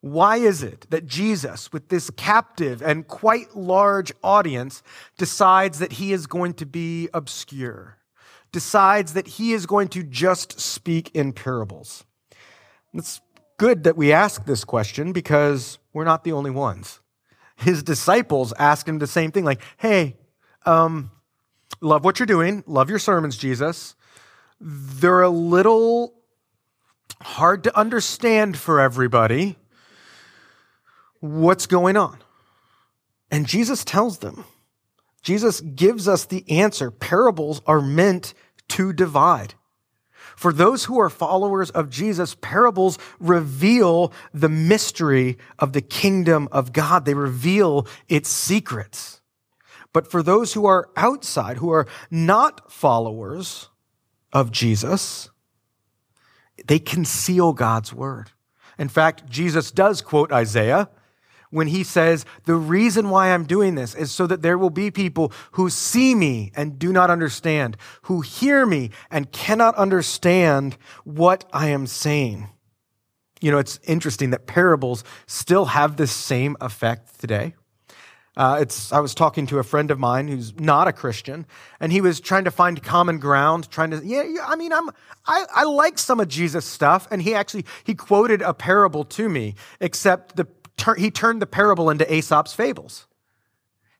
Why 0.03 0.36
is 0.36 0.63
it 0.63 0.86
that 0.89 1.06
Jesus, 1.06 1.72
with 1.72 1.88
this 1.88 2.10
captive 2.10 2.82
and 2.82 3.08
quite 3.08 3.56
large 3.56 4.12
audience, 4.22 4.84
decides 5.18 5.80
that 5.80 5.94
he 5.94 6.12
is 6.12 6.27
going 6.27 6.56
to 6.56 6.65
be 6.65 7.08
obscure, 7.13 8.00
decides 8.51 9.13
that 9.13 9.27
he 9.27 9.53
is 9.53 9.65
going 9.65 9.88
to 9.88 10.03
just 10.03 10.60
speak 10.60 11.10
in 11.13 11.32
parables? 11.32 12.03
It's 12.94 13.22
good 13.56 13.86
that 13.86 13.96
we 13.96 14.12
ask 14.12 14.46
this 14.46 14.65
question 14.65 15.13
because 15.13 15.80
we're 15.94 16.03
not 16.03 16.25
the 16.25 16.34
only 16.34 16.51
ones. 16.51 17.00
His 17.56 17.82
disciples 17.82 18.53
ask 18.60 18.86
him 18.86 19.00
the 19.00 19.08
same 19.08 19.32
thing, 19.32 19.46
like, 19.46 19.62
hey, 19.77 20.18
um, 20.65 21.12
love 21.82 22.03
what 22.03 22.20
you're 22.20 22.25
doing, 22.25 22.63
love 22.68 22.89
your 22.89 23.00
sermons, 23.00 23.38
Jesus. 23.38 23.96
They're 24.60 25.22
a 25.22 25.30
little 25.30 26.13
hard 27.22 27.63
to 27.65 27.77
understand 27.77 28.58
for 28.58 28.80
everybody 28.80 29.58
what's 31.20 31.68
going 31.68 31.98
on. 31.98 32.18
And 33.32 33.48
Jesus 33.48 33.84
tells 33.84 34.20
them. 34.20 34.46
Jesus 35.22 35.62
gives 35.62 36.08
us 36.08 36.25
the 36.25 36.50
answer. 36.50 36.92
Parables 36.92 37.62
are 37.65 37.82
meant 37.82 38.34
to 38.70 38.94
divide. 38.94 39.56
For 40.36 40.51
those 40.51 40.86
who 40.86 41.00
are 41.00 41.10
followers 41.10 41.70
of 41.72 41.89
Jesus, 41.89 42.36
parables 42.36 42.98
reveal 43.20 44.12
the 44.34 44.50
mystery 44.50 45.38
of 45.60 45.74
the 45.74 45.82
kingdom 45.82 46.50
of 46.51 46.74
God. 46.74 47.06
They 47.06 47.13
reveal 47.13 47.88
its 48.10 48.30
secrets. 48.30 49.22
But 49.93 50.09
for 50.09 50.23
those 50.23 50.53
who 50.53 50.65
are 50.65 50.89
outside, 50.95 51.57
who 51.57 51.71
are 51.71 51.88
not 52.09 52.71
followers 52.71 53.69
of 54.33 54.51
Jesus, 54.51 55.29
they 56.67 56.79
conceal 56.79 57.53
God's 57.53 57.93
word. 57.93 58.31
In 58.77 58.89
fact, 58.89 59.29
Jesus 59.29 59.71
does 59.71 60.01
quote 60.01 60.31
Isaiah 60.31 60.89
when 61.51 61.67
he 61.67 61.83
says, 61.83 62.25
The 62.45 62.55
reason 62.55 63.09
why 63.12 63.27
I'm 63.27 63.45
doing 63.45 63.75
this 63.75 63.93
is 63.93 64.12
so 64.12 64.25
that 64.25 64.41
there 64.41 64.57
will 64.57 64.71
be 64.71 64.89
people 64.89 65.31
who 65.51 65.69
see 65.69 66.15
me 66.15 66.51
and 66.55 66.79
do 66.79 66.91
not 66.91 67.12
understand, 67.12 67.77
who 68.03 68.21
hear 68.21 68.65
me 68.65 68.89
and 69.12 69.31
cannot 69.31 69.75
understand 69.75 70.75
what 71.03 71.47
I 71.53 71.67
am 71.67 71.85
saying. 71.85 72.50
You 73.39 73.51
know, 73.51 73.59
it's 73.59 73.79
interesting 73.83 74.31
that 74.31 74.47
parables 74.47 75.03
still 75.27 75.65
have 75.65 75.97
this 75.97 76.12
same 76.12 76.57
effect 76.59 77.19
today. 77.19 77.53
Uh, 78.35 78.57
it's, 78.61 78.91
I 78.91 78.99
was 78.99 79.13
talking 79.13 79.45
to 79.47 79.59
a 79.59 79.63
friend 79.63 79.91
of 79.91 79.99
mine 79.99 80.27
who's 80.27 80.59
not 80.59 80.87
a 80.87 80.93
Christian, 80.93 81.45
and 81.79 81.91
he 81.91 82.01
was 82.01 82.19
trying 82.19 82.45
to 82.45 82.51
find 82.51 82.81
common 82.81 83.19
ground, 83.19 83.69
trying 83.69 83.91
to, 83.91 84.01
yeah, 84.03 84.23
yeah 84.23 84.45
I 84.47 84.55
mean, 84.55 84.73
I'm, 84.73 84.89
I, 85.27 85.45
I 85.53 85.63
like 85.65 85.99
some 85.99 86.19
of 86.19 86.27
Jesus' 86.27 86.65
stuff, 86.65 87.07
and 87.11 87.21
he 87.21 87.35
actually, 87.35 87.65
he 87.83 87.93
quoted 87.93 88.41
a 88.41 88.53
parable 88.53 89.03
to 89.05 89.29
me, 89.29 89.55
except 89.79 90.35
the 90.35 90.47
he 90.97 91.11
turned 91.11 91.41
the 91.41 91.47
parable 91.47 91.89
into 91.89 92.11
Aesop's 92.13 92.53
fables. 92.53 93.07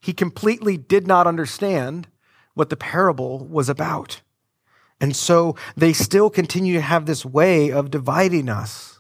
He 0.02 0.12
completely 0.12 0.76
did 0.76 1.08
not 1.08 1.28
understand 1.28 2.08
what 2.56 2.70
the 2.70 2.76
parable 2.76 3.46
was 3.46 3.70
about. 3.70 4.22
And 5.00 5.16
so 5.16 5.56
they 5.78 5.94
still 5.94 6.30
continue 6.30 6.74
to 6.74 6.82
have 6.82 7.06
this 7.06 7.26
way 7.26 7.72
of 7.72 7.92
dividing 7.92 8.50
us. 8.50 9.00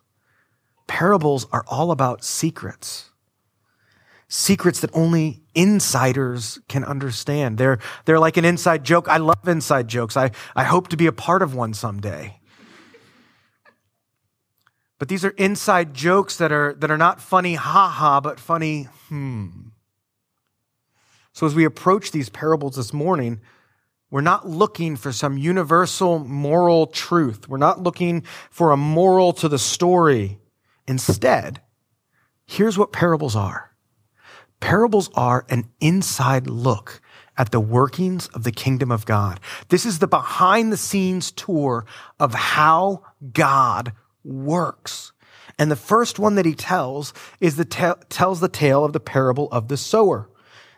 Parables 0.87 1.47
are 1.51 1.65
all 1.67 1.91
about 1.91 2.23
secrets. 2.23 3.09
Secrets 4.35 4.79
that 4.79 4.89
only 4.95 5.43
insiders 5.53 6.59
can 6.67 6.83
understand. 6.83 7.59
They're, 7.59 7.77
they're 8.05 8.17
like 8.17 8.35
an 8.35 8.45
inside 8.45 8.83
joke. 8.83 9.07
I 9.07 9.17
love 9.17 9.47
inside 9.47 9.87
jokes. 9.87 10.17
I, 10.17 10.31
I 10.55 10.63
hope 10.63 10.87
to 10.87 10.97
be 10.97 11.05
a 11.05 11.11
part 11.11 11.43
of 11.43 11.53
one 11.53 11.75
someday. 11.75 12.39
But 14.97 15.07
these 15.07 15.23
are 15.23 15.35
inside 15.37 15.93
jokes 15.93 16.37
that 16.37 16.51
are, 16.51 16.73
that 16.79 16.89
are 16.89 16.97
not 16.97 17.21
funny, 17.21 17.53
ha 17.53 17.87
ha, 17.87 18.21
but 18.21 18.39
funny, 18.39 18.87
hmm. 19.07 19.49
So 21.33 21.45
as 21.45 21.53
we 21.53 21.63
approach 21.63 22.09
these 22.09 22.29
parables 22.29 22.75
this 22.75 22.91
morning, 22.91 23.39
we're 24.09 24.21
not 24.21 24.49
looking 24.49 24.95
for 24.95 25.11
some 25.11 25.37
universal 25.37 26.17
moral 26.17 26.87
truth. 26.87 27.47
We're 27.47 27.57
not 27.57 27.83
looking 27.83 28.23
for 28.49 28.71
a 28.71 28.77
moral 28.77 29.31
to 29.33 29.47
the 29.47 29.59
story. 29.59 30.39
Instead, 30.87 31.61
here's 32.47 32.79
what 32.79 32.91
parables 32.91 33.35
are. 33.35 33.73
Parables 34.63 35.10
are 35.13 35.46
an 35.50 35.65
inside 35.82 36.48
look 36.48 37.01
at 37.38 37.51
the 37.51 37.60
workings 37.60 38.27
of 38.27 38.46
the 38.46 38.51
kingdom 38.51 38.93
of 38.93 39.05
God. 39.05 39.41
This 39.67 39.86
is 39.86 40.00
the 40.00 40.08
behind 40.08 40.72
the 40.72 40.77
scenes 40.77 41.32
tour 41.32 41.86
of 42.17 42.34
how 42.34 43.03
God 43.34 43.91
works. 44.24 45.12
And 45.60 45.70
the 45.70 45.75
first 45.75 46.17
one 46.17 46.36
that 46.36 46.46
he 46.46 46.55
tells 46.55 47.13
is 47.41 47.58
the 47.58 47.65
te- 47.65 48.05
tells 48.08 48.39
the 48.39 48.48
tale 48.48 48.86
of 48.86 48.93
the 48.93 49.01
parable 49.01 49.50
of 49.51 49.67
the 49.67 49.75
sower. 49.75 50.29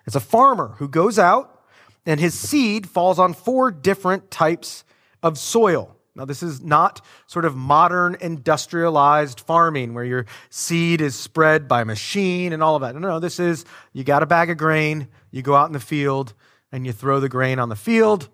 It's 0.07 0.15
a 0.15 0.19
farmer 0.19 0.73
who 0.79 0.87
goes 0.87 1.19
out 1.19 1.63
and 2.07 2.19
his 2.19 2.33
seed 2.33 2.89
falls 2.89 3.19
on 3.19 3.35
four 3.35 3.69
different 3.69 4.31
types 4.31 4.83
of 5.21 5.37
soil. 5.37 5.94
Now, 6.15 6.23
this 6.23 6.41
is 6.41 6.61
not 6.61 7.05
sort 7.27 7.43
of 7.43 7.55
modern 7.57 8.15
industrialized 8.21 9.41
farming 9.41 9.93
where 9.93 10.05
your 10.05 10.25
seed 10.49 11.01
is 11.01 11.15
spread 11.15 11.67
by 11.67 11.83
machine 11.83 12.53
and 12.53 12.63
all 12.63 12.75
of 12.75 12.81
that. 12.81 12.93
No, 12.95 13.01
no, 13.01 13.07
no. 13.09 13.19
this 13.19 13.39
is 13.39 13.65
you 13.91 14.05
got 14.05 14.23
a 14.23 14.25
bag 14.25 14.49
of 14.49 14.57
grain, 14.57 15.09
you 15.31 15.41
go 15.41 15.55
out 15.55 15.67
in 15.67 15.73
the 15.73 15.79
field, 15.79 16.33
and 16.71 16.85
you 16.85 16.93
throw 16.93 17.19
the 17.19 17.29
grain 17.29 17.59
on 17.59 17.67
the 17.67 17.75
field. 17.75 18.29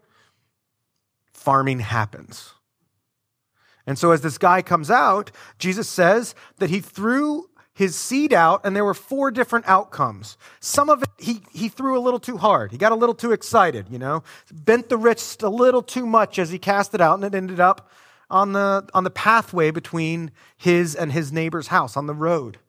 Farming 1.34 1.80
happens. 1.80 2.54
And 3.88 3.98
so 3.98 4.12
as 4.12 4.22
this 4.22 4.38
guy 4.38 4.62
comes 4.62 4.92
out, 4.92 5.32
Jesus 5.58 5.90
says 5.90 6.36
that 6.60 6.70
he 6.70 6.82
threw 6.82 7.50
his 7.74 7.96
seed 7.96 8.34
out, 8.34 8.62
and 8.64 8.76
there 8.76 8.86
were 8.86 8.94
four 8.94 9.32
different 9.32 9.68
outcomes. 9.68 10.38
Some 10.60 10.90
of 10.90 11.04
it 11.04 11.10
he, 11.18 11.42
he 11.52 11.70
threw 11.70 11.98
a 11.98 12.02
little 12.02 12.20
too 12.20 12.38
hard. 12.38 12.72
He 12.72 12.78
got 12.78 12.92
a 12.92 12.96
little 12.96 13.16
too 13.16 13.32
excited, 13.32 13.88
you 13.90 14.00
know, 14.00 14.24
bent 14.52 14.90
the 14.90 14.98
wrist 14.98 15.42
a 15.42 15.50
little 15.50 15.82
too 15.82 16.06
much 16.06 16.38
as 16.38 16.50
he 16.50 16.60
cast 16.60 16.94
it 16.94 17.02
out, 17.02 17.16
and 17.16 17.24
it 17.24 17.36
ended 17.36 17.60
up 17.60 17.90
on 18.30 18.54
the, 18.54 18.88
on 18.94 19.04
the 19.04 19.10
pathway 19.10 19.72
between 19.72 20.32
his 20.58 20.96
and 20.96 21.12
his 21.12 21.32
neighbor's 21.32 21.68
house 21.68 21.96
on 21.96 22.08
the 22.08 22.14
road. 22.14 22.60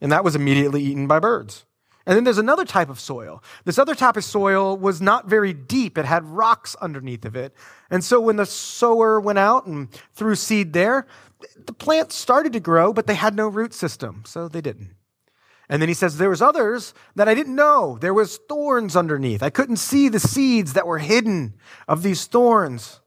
And 0.00 0.12
that 0.12 0.24
was 0.24 0.34
immediately 0.34 0.82
eaten 0.82 1.06
by 1.06 1.18
birds. 1.18 1.64
And 2.06 2.16
then 2.16 2.24
there's 2.24 2.38
another 2.38 2.64
type 2.64 2.88
of 2.88 2.98
soil. 2.98 3.42
This 3.64 3.78
other 3.78 3.94
type 3.94 4.16
of 4.16 4.24
soil 4.24 4.76
was 4.76 5.02
not 5.02 5.28
very 5.28 5.52
deep. 5.52 5.98
It 5.98 6.06
had 6.06 6.24
rocks 6.24 6.74
underneath 6.80 7.24
of 7.24 7.36
it. 7.36 7.54
And 7.90 8.02
so 8.02 8.20
when 8.20 8.36
the 8.36 8.46
sower 8.46 9.20
went 9.20 9.38
out 9.38 9.66
and 9.66 9.88
threw 10.14 10.34
seed 10.34 10.72
there, 10.72 11.06
the 11.56 11.72
plants 11.72 12.14
started 12.14 12.52
to 12.52 12.60
grow, 12.60 12.92
but 12.92 13.06
they 13.06 13.14
had 13.14 13.34
no 13.34 13.48
root 13.48 13.74
system, 13.74 14.22
so 14.26 14.48
they 14.48 14.60
didn't. 14.60 14.94
And 15.68 15.80
then 15.80 15.88
he 15.88 15.94
says, 15.94 16.18
there 16.18 16.30
was 16.30 16.42
others 16.42 16.94
that 17.14 17.28
I 17.28 17.34
didn't 17.34 17.54
know. 17.54 17.96
There 18.00 18.12
was 18.12 18.40
thorns 18.48 18.96
underneath. 18.96 19.40
I 19.40 19.50
couldn't 19.50 19.76
see 19.76 20.08
the 20.08 20.18
seeds 20.18 20.72
that 20.72 20.86
were 20.86 20.98
hidden 20.98 21.54
of 21.86 22.02
these 22.02 22.26
thorns. 22.26 23.00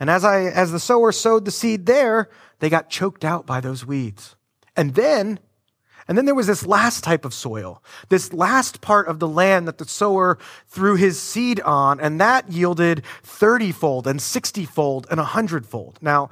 And 0.00 0.10
as 0.10 0.24
I, 0.24 0.42
as 0.46 0.72
the 0.72 0.80
sower 0.80 1.12
sowed 1.12 1.44
the 1.44 1.52
seed 1.52 1.86
there, 1.86 2.28
they 2.58 2.68
got 2.68 2.90
choked 2.90 3.24
out 3.24 3.46
by 3.46 3.60
those 3.60 3.86
weeds. 3.86 4.34
And 4.76 4.96
then, 4.96 5.38
and 6.08 6.18
then 6.18 6.24
there 6.24 6.34
was 6.34 6.48
this 6.48 6.66
last 6.66 7.04
type 7.04 7.24
of 7.24 7.32
soil, 7.32 7.84
this 8.08 8.32
last 8.32 8.80
part 8.80 9.06
of 9.06 9.20
the 9.20 9.28
land 9.28 9.68
that 9.68 9.78
the 9.78 9.86
sower 9.86 10.38
threw 10.66 10.96
his 10.96 11.20
seed 11.20 11.60
on, 11.60 12.00
and 12.00 12.20
that 12.20 12.50
yielded 12.50 13.04
30 13.22 13.70
fold 13.70 14.08
and 14.08 14.20
60 14.20 14.64
fold 14.64 15.06
and 15.08 15.18
100 15.18 15.66
fold. 15.66 15.98
Now, 16.00 16.30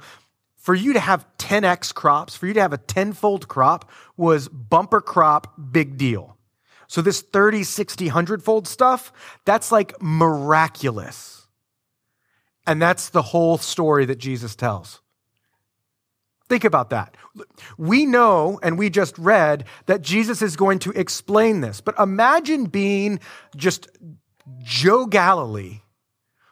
for 0.67 0.75
you 0.75 0.91
to 0.91 0.99
have 0.99 1.25
10x 1.37 1.93
crops, 1.93 2.35
for 2.35 2.45
you 2.45 2.53
to 2.53 2.59
have 2.59 2.73
a 2.73 2.77
tenfold 2.77 3.47
crop 3.47 3.89
was 4.17 4.49
bumper 4.49 4.99
crop, 4.99 5.53
big 5.71 5.95
deal. 5.95 6.35
So 6.87 7.01
this 7.01 7.21
30, 7.21 7.63
60, 7.63 8.07
100 8.07 8.43
fold 8.43 8.67
stuff, 8.67 9.13
that's 9.45 9.71
like 9.71 9.93
miraculous. 10.01 11.47
And 12.65 12.81
that's 12.81 13.07
the 13.07 13.21
whole 13.21 13.57
story 13.57 14.03
that 14.07 14.17
Jesus 14.17 14.57
tells. 14.57 14.99
Think 16.49 16.65
about 16.65 16.89
that. 16.89 17.15
We 17.77 18.05
know, 18.05 18.59
and 18.61 18.77
we 18.77 18.89
just 18.89 19.17
read, 19.17 19.63
that 19.85 20.01
Jesus 20.01 20.41
is 20.41 20.57
going 20.57 20.79
to 20.79 20.91
explain 20.91 21.61
this. 21.61 21.79
But 21.79 21.97
imagine 21.97 22.65
being 22.65 23.21
just 23.55 23.87
Joe 24.63 25.05
Galilee 25.05 25.79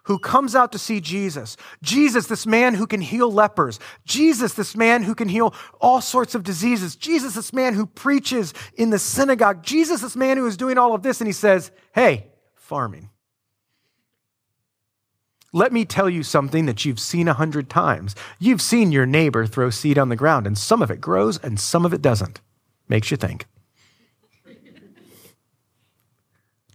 who 0.05 0.17
comes 0.17 0.55
out 0.55 0.71
to 0.71 0.79
see 0.79 1.01
Jesus. 1.01 1.57
Jesus, 1.81 2.27
this 2.27 2.47
man 2.47 2.73
who 2.73 2.87
can 2.87 3.01
heal 3.01 3.31
lepers. 3.31 3.79
Jesus, 4.05 4.53
this 4.53 4.75
man 4.75 5.03
who 5.03 5.13
can 5.13 5.27
heal 5.27 5.53
all 5.81 6.01
sorts 6.01 6.35
of 6.35 6.43
diseases. 6.43 6.95
Jesus, 6.95 7.35
this 7.35 7.53
man 7.53 7.73
who 7.73 7.85
preaches 7.85 8.53
in 8.75 8.89
the 8.89 8.99
synagogue. 8.99 9.63
Jesus, 9.63 10.01
this 10.01 10.15
man 10.15 10.37
who 10.37 10.45
is 10.45 10.57
doing 10.57 10.77
all 10.77 10.93
of 10.93 11.03
this. 11.03 11.21
And 11.21 11.27
he 11.27 11.33
says, 11.33 11.71
Hey, 11.93 12.27
farming. 12.55 13.09
Let 15.51 15.71
me 15.71 15.85
tell 15.85 16.09
you 16.09 16.21
something 16.21 16.65
that 16.65 16.83
you've 16.83 16.99
seen 16.99 17.29
a 17.29 17.33
hundred 17.33 17.69
times. 17.69 18.13
You've 18.39 18.61
seen 18.61 18.91
your 18.91 19.05
neighbor 19.05 19.45
throw 19.45 19.69
seed 19.69 19.97
on 19.97 20.09
the 20.09 20.15
ground, 20.17 20.45
and 20.45 20.57
some 20.57 20.81
of 20.81 20.91
it 20.91 20.99
grows 20.99 21.37
and 21.37 21.57
some 21.57 21.85
of 21.85 21.93
it 21.93 22.01
doesn't. 22.01 22.41
Makes 22.89 23.09
you 23.09 23.15
think. 23.15 23.45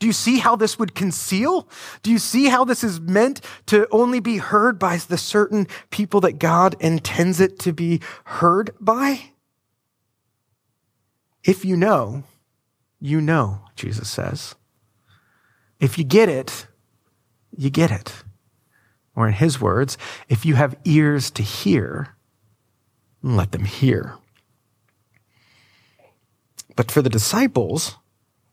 Do 0.01 0.07
you 0.07 0.13
see 0.15 0.39
how 0.39 0.57
this 0.57 0.79
would 0.79 0.95
conceal? 0.95 1.69
Do 2.03 2.11
you 2.11 2.19
see 2.19 2.47
how 2.47 2.65
this 2.65 2.83
is 2.83 2.99
meant 2.99 3.43
to 3.67 3.87
only 3.91 4.19
be 4.19 4.39
heard 4.39 4.79
by 4.79 4.97
the 4.97 5.19
certain 5.19 5.69
people 5.91 6.23
that 6.23 6.39
God 6.39 6.75
intends 6.81 7.39
it 7.39 7.59
to 7.61 7.73
be 7.73 8.01
heard 8.25 8.71
by? 8.81 9.21
If 11.45 11.67
you 11.67 11.77
know, 11.77 12.25
you 12.99 13.21
know, 13.21 13.61
Jesus 13.77 14.09
says. 14.09 14.55
If 15.79 15.99
you 15.99 16.05
get 16.05 16.31
it, 16.31 16.67
you 17.55 17.69
get 17.69 17.91
it. 17.91 18.25
Or 19.15 19.29
in 19.29 19.35
his 19.35 19.61
words, 19.61 19.99
if 20.31 20.47
you 20.47 20.55
have 20.55 20.79
ears 20.85 21.31
to 21.33 21.43
hear, 21.43 22.17
let 23.23 23.53
them 23.53 23.67
hear. 23.67 24.15
But 26.75 26.91
for 26.91 27.03
the 27.03 27.11
disciples, 27.11 27.97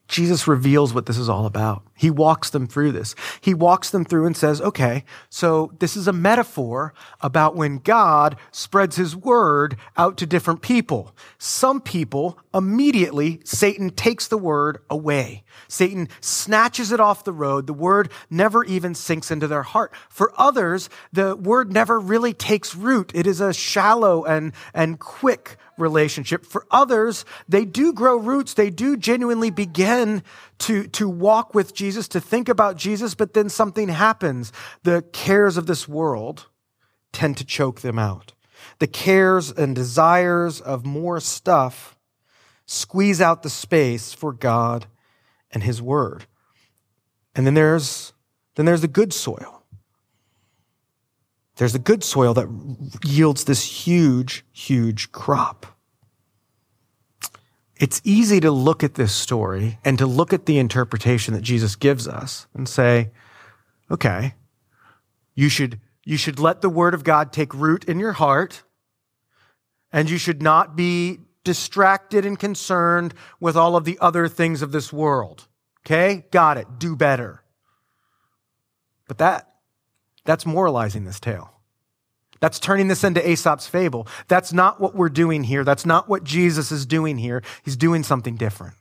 Jesus 0.07 0.47
reveals 0.47 0.93
what 0.93 1.05
this 1.05 1.17
is 1.17 1.29
all 1.29 1.45
about. 1.45 1.86
He 1.97 2.11
walks 2.11 2.51
them 2.51 2.67
through 2.67 2.91
this. 2.93 3.15
He 3.41 3.53
walks 3.53 3.89
them 3.89 4.05
through 4.05 4.27
and 4.27 4.37
says, 4.37 4.61
okay, 4.61 5.03
so 5.29 5.73
this 5.79 5.97
is 5.97 6.07
a 6.07 6.13
metaphor 6.13 6.93
about 7.21 7.55
when 7.55 7.79
God 7.79 8.37
spreads 8.51 8.95
his 8.95 9.15
word 9.15 9.75
out 9.97 10.15
to 10.17 10.25
different 10.25 10.61
people. 10.61 11.15
Some 11.39 11.81
people 11.81 12.39
immediately, 12.53 13.41
Satan 13.43 13.89
takes 13.89 14.27
the 14.27 14.37
word 14.37 14.77
away. 14.89 15.43
Satan 15.67 16.07
snatches 16.21 16.91
it 16.91 16.99
off 16.99 17.23
the 17.23 17.33
road. 17.33 17.65
The 17.67 17.73
word 17.73 18.11
never 18.29 18.63
even 18.63 18.93
sinks 18.93 19.31
into 19.31 19.47
their 19.47 19.63
heart. 19.63 19.91
For 20.09 20.31
others, 20.37 20.89
the 21.11 21.35
word 21.35 21.73
never 21.73 21.99
really 21.99 22.33
takes 22.33 22.75
root. 22.75 23.11
It 23.15 23.25
is 23.25 23.41
a 23.41 23.53
shallow 23.53 24.23
and, 24.23 24.53
and 24.73 24.99
quick 24.99 25.57
relationship. 25.77 26.45
For 26.45 26.65
others, 26.71 27.25
they 27.47 27.65
do 27.65 27.93
grow 27.93 28.17
roots. 28.17 28.53
They 28.53 28.69
do 28.69 28.97
genuinely 28.97 29.49
begin 29.49 30.23
to, 30.59 30.87
to 30.87 31.07
walk 31.07 31.53
with 31.53 31.73
Jesus, 31.73 32.07
to 32.09 32.19
think 32.19 32.49
about 32.49 32.77
Jesus, 32.77 33.15
but 33.15 33.33
then 33.33 33.49
something 33.49 33.89
happens. 33.89 34.51
The 34.83 35.03
cares 35.13 35.57
of 35.57 35.67
this 35.67 35.87
world 35.87 36.47
tend 37.11 37.37
to 37.37 37.45
choke 37.45 37.81
them 37.81 37.99
out. 37.99 38.33
The 38.79 38.87
cares 38.87 39.51
and 39.51 39.75
desires 39.75 40.59
of 40.61 40.85
more 40.85 41.19
stuff 41.19 41.97
squeeze 42.65 43.21
out 43.21 43.43
the 43.43 43.49
space 43.49 44.13
for 44.13 44.33
God 44.33 44.87
and 45.51 45.63
his 45.63 45.81
word. 45.81 46.25
And 47.35 47.45
then 47.45 47.53
there's, 47.53 48.13
then 48.55 48.65
there's 48.65 48.81
the 48.81 48.87
good 48.87 49.13
soil. 49.13 49.63
There's 51.57 51.73
the 51.73 51.79
good 51.79 52.03
soil 52.03 52.33
that 52.35 52.47
yields 53.03 53.45
this 53.45 53.63
huge, 53.63 54.45
huge 54.51 55.11
crop. 55.11 55.76
It's 57.79 58.01
easy 58.03 58.39
to 58.39 58.51
look 58.51 58.83
at 58.83 58.95
this 58.95 59.13
story 59.13 59.79
and 59.85 59.97
to 59.99 60.07
look 60.07 60.33
at 60.33 60.45
the 60.45 60.57
interpretation 60.57 61.33
that 61.33 61.41
Jesus 61.41 61.75
gives 61.75 62.07
us 62.07 62.47
and 62.53 62.67
say, 62.67 63.11
okay, 63.91 64.33
you 65.35 65.49
should, 65.49 65.79
you 66.03 66.17
should 66.17 66.39
let 66.39 66.61
the 66.61 66.69
word 66.69 66.93
of 66.93 67.03
God 67.03 67.31
take 67.31 67.53
root 67.53 67.83
in 67.85 67.99
your 67.99 68.13
heart 68.13 68.63
and 69.91 70.09
you 70.09 70.17
should 70.17 70.41
not 70.41 70.75
be 70.75 71.19
distracted 71.43 72.25
and 72.25 72.37
concerned 72.37 73.13
with 73.39 73.55
all 73.55 73.75
of 73.75 73.85
the 73.85 73.97
other 74.01 74.27
things 74.27 74.61
of 74.61 74.71
this 74.71 74.91
world. 74.91 75.47
Okay? 75.85 76.25
Got 76.31 76.57
it. 76.57 76.79
Do 76.79 76.95
better. 76.95 77.43
But 79.07 79.19
that, 79.19 79.53
that's 80.25 80.45
moralizing 80.45 81.05
this 81.05 81.19
tale. 81.19 81.56
That's 82.39 82.59
turning 82.59 82.87
this 82.87 83.03
into 83.03 83.27
Aesop's 83.27 83.67
fable. 83.67 84.07
That's 84.27 84.53
not 84.53 84.79
what 84.79 84.95
we're 84.95 85.09
doing 85.09 85.43
here. 85.43 85.63
That's 85.63 85.85
not 85.85 86.07
what 86.07 86.23
Jesus 86.23 86.71
is 86.71 86.85
doing 86.85 87.17
here. 87.17 87.43
He's 87.63 87.75
doing 87.75 88.03
something 88.03 88.35
different. 88.35 88.75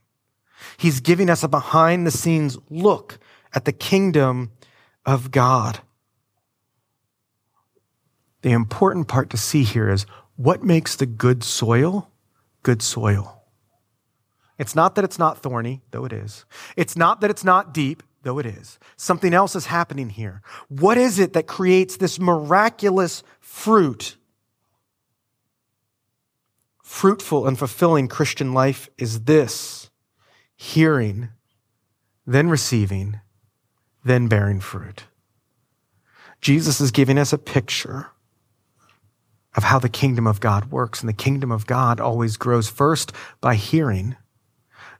He's 0.76 1.00
giving 1.00 1.30
us 1.30 1.42
a 1.42 1.48
behind 1.48 2.06
the 2.06 2.10
scenes 2.10 2.58
look 2.70 3.18
at 3.54 3.64
the 3.64 3.72
kingdom 3.72 4.52
of 5.04 5.30
God. 5.30 5.80
The 8.42 8.52
important 8.52 9.08
part 9.08 9.30
to 9.30 9.36
see 9.36 9.64
here 9.64 9.88
is 9.88 10.06
what 10.36 10.62
makes 10.62 10.96
the 10.96 11.06
good 11.06 11.42
soil 11.42 12.10
good 12.66 12.82
soil. 12.82 13.44
It's 14.58 14.74
not 14.74 14.96
that 14.96 15.04
it's 15.04 15.20
not 15.20 15.38
thorny, 15.38 15.82
though 15.92 16.04
it 16.04 16.12
is. 16.12 16.44
It's 16.76 16.96
not 16.96 17.20
that 17.20 17.30
it's 17.30 17.44
not 17.44 17.72
deep, 17.72 18.02
though 18.26 18.38
it 18.38 18.46
is. 18.46 18.78
Something 18.96 19.32
else 19.32 19.54
is 19.54 19.66
happening 19.66 20.10
here. 20.10 20.42
What 20.68 20.98
is 20.98 21.18
it 21.18 21.32
that 21.32 21.46
creates 21.46 21.96
this 21.96 22.18
miraculous 22.18 23.22
fruit. 23.56 24.16
Fruitful 26.82 27.46
and 27.46 27.58
fulfilling 27.58 28.06
Christian 28.06 28.52
life 28.52 28.88
is 28.98 29.20
this 29.22 29.88
hearing, 30.56 31.30
then 32.26 32.50
receiving, 32.50 33.20
then 34.04 34.28
bearing 34.28 34.60
fruit. 34.60 35.04
Jesus 36.40 36.80
is 36.80 36.90
giving 36.90 37.18
us 37.18 37.32
a 37.32 37.38
picture 37.38 38.08
of 39.56 39.64
how 39.64 39.78
the 39.78 39.88
kingdom 39.88 40.26
of 40.26 40.40
God 40.40 40.70
works. 40.70 41.00
And 41.00 41.08
the 41.08 41.14
kingdom 41.14 41.50
of 41.50 41.66
God 41.66 41.98
always 41.98 42.36
grows 42.36 42.68
first 42.68 43.12
by 43.40 43.54
hearing, 43.54 44.16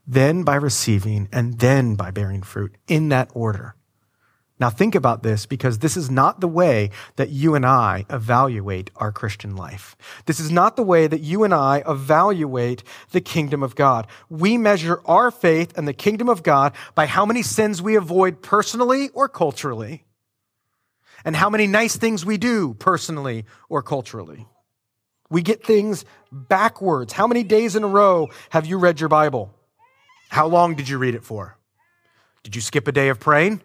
then 0.07 0.43
by 0.43 0.55
receiving, 0.55 1.29
and 1.33 1.59
then 1.59 1.95
by 1.95 2.11
bearing 2.11 2.43
fruit 2.43 2.77
in 2.87 3.09
that 3.09 3.31
order. 3.35 3.75
Now 4.59 4.71
think 4.71 4.95
about 4.95 5.23
this 5.23 5.45
because 5.45 5.79
this 5.79 5.97
is 5.97 6.11
not 6.11 6.41
the 6.41 6.49
way 6.49 6.91
that 7.17 7.29
you 7.29 7.55
and 7.55 7.67
I 7.67 8.07
evaluate 8.09 8.91
our 8.97 9.13
Christian 9.13 9.55
life. 9.55 9.97
This 10.25 10.41
is 10.41 10.51
not 10.51 10.77
the 10.77 10.83
way 10.83 11.07
that 11.07 11.21
you 11.21 11.45
and 11.45 11.53
I 11.53 11.83
evaluate 11.87 12.83
the 13.11 13.21
kingdom 13.21 13.63
of 13.63 13.75
God. 13.75 14.07
We 14.31 14.57
measure 14.57 15.03
our 15.05 15.31
faith 15.31 15.77
and 15.77 15.87
the 15.87 15.93
kingdom 15.93 16.31
of 16.31 16.43
God 16.43 16.73
by 16.95 17.05
how 17.05 17.27
many 17.27 17.43
sins 17.43 17.83
we 17.83 17.97
avoid 17.97 18.41
personally 18.41 19.11
or 19.11 19.29
culturally 19.29 20.05
and 21.25 21.37
how 21.37 21.51
many 21.51 21.67
nice 21.67 21.97
things 21.97 22.25
we 22.25 22.39
do 22.39 22.73
personally 22.75 23.45
or 23.69 23.83
culturally. 23.83 24.47
We 25.29 25.43
get 25.43 25.67
things 25.67 26.05
backwards. 26.33 27.13
How 27.13 27.27
many 27.27 27.43
days 27.43 27.77
in 27.77 27.83
a 27.83 27.89
row 27.89 28.29
have 28.51 28.65
you 28.65 28.79
read 28.79 29.01
your 29.01 29.09
Bible? 29.09 29.53
How 30.29 30.47
long 30.47 30.75
did 30.75 30.89
you 30.89 30.99
read 30.99 31.15
it 31.15 31.25
for? 31.25 31.57
Did 32.43 32.55
you 32.55 32.61
skip 32.61 32.87
a 32.89 32.93
day 32.93 33.09
of 33.09 33.21
praying? 33.21 33.61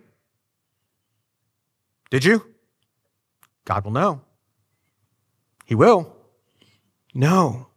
Did 2.09 2.25
you? 2.25 2.45
God 3.65 3.85
will 3.85 3.91
know. 3.91 4.21
He 5.65 5.75
will. 5.75 6.15
No. 7.13 7.67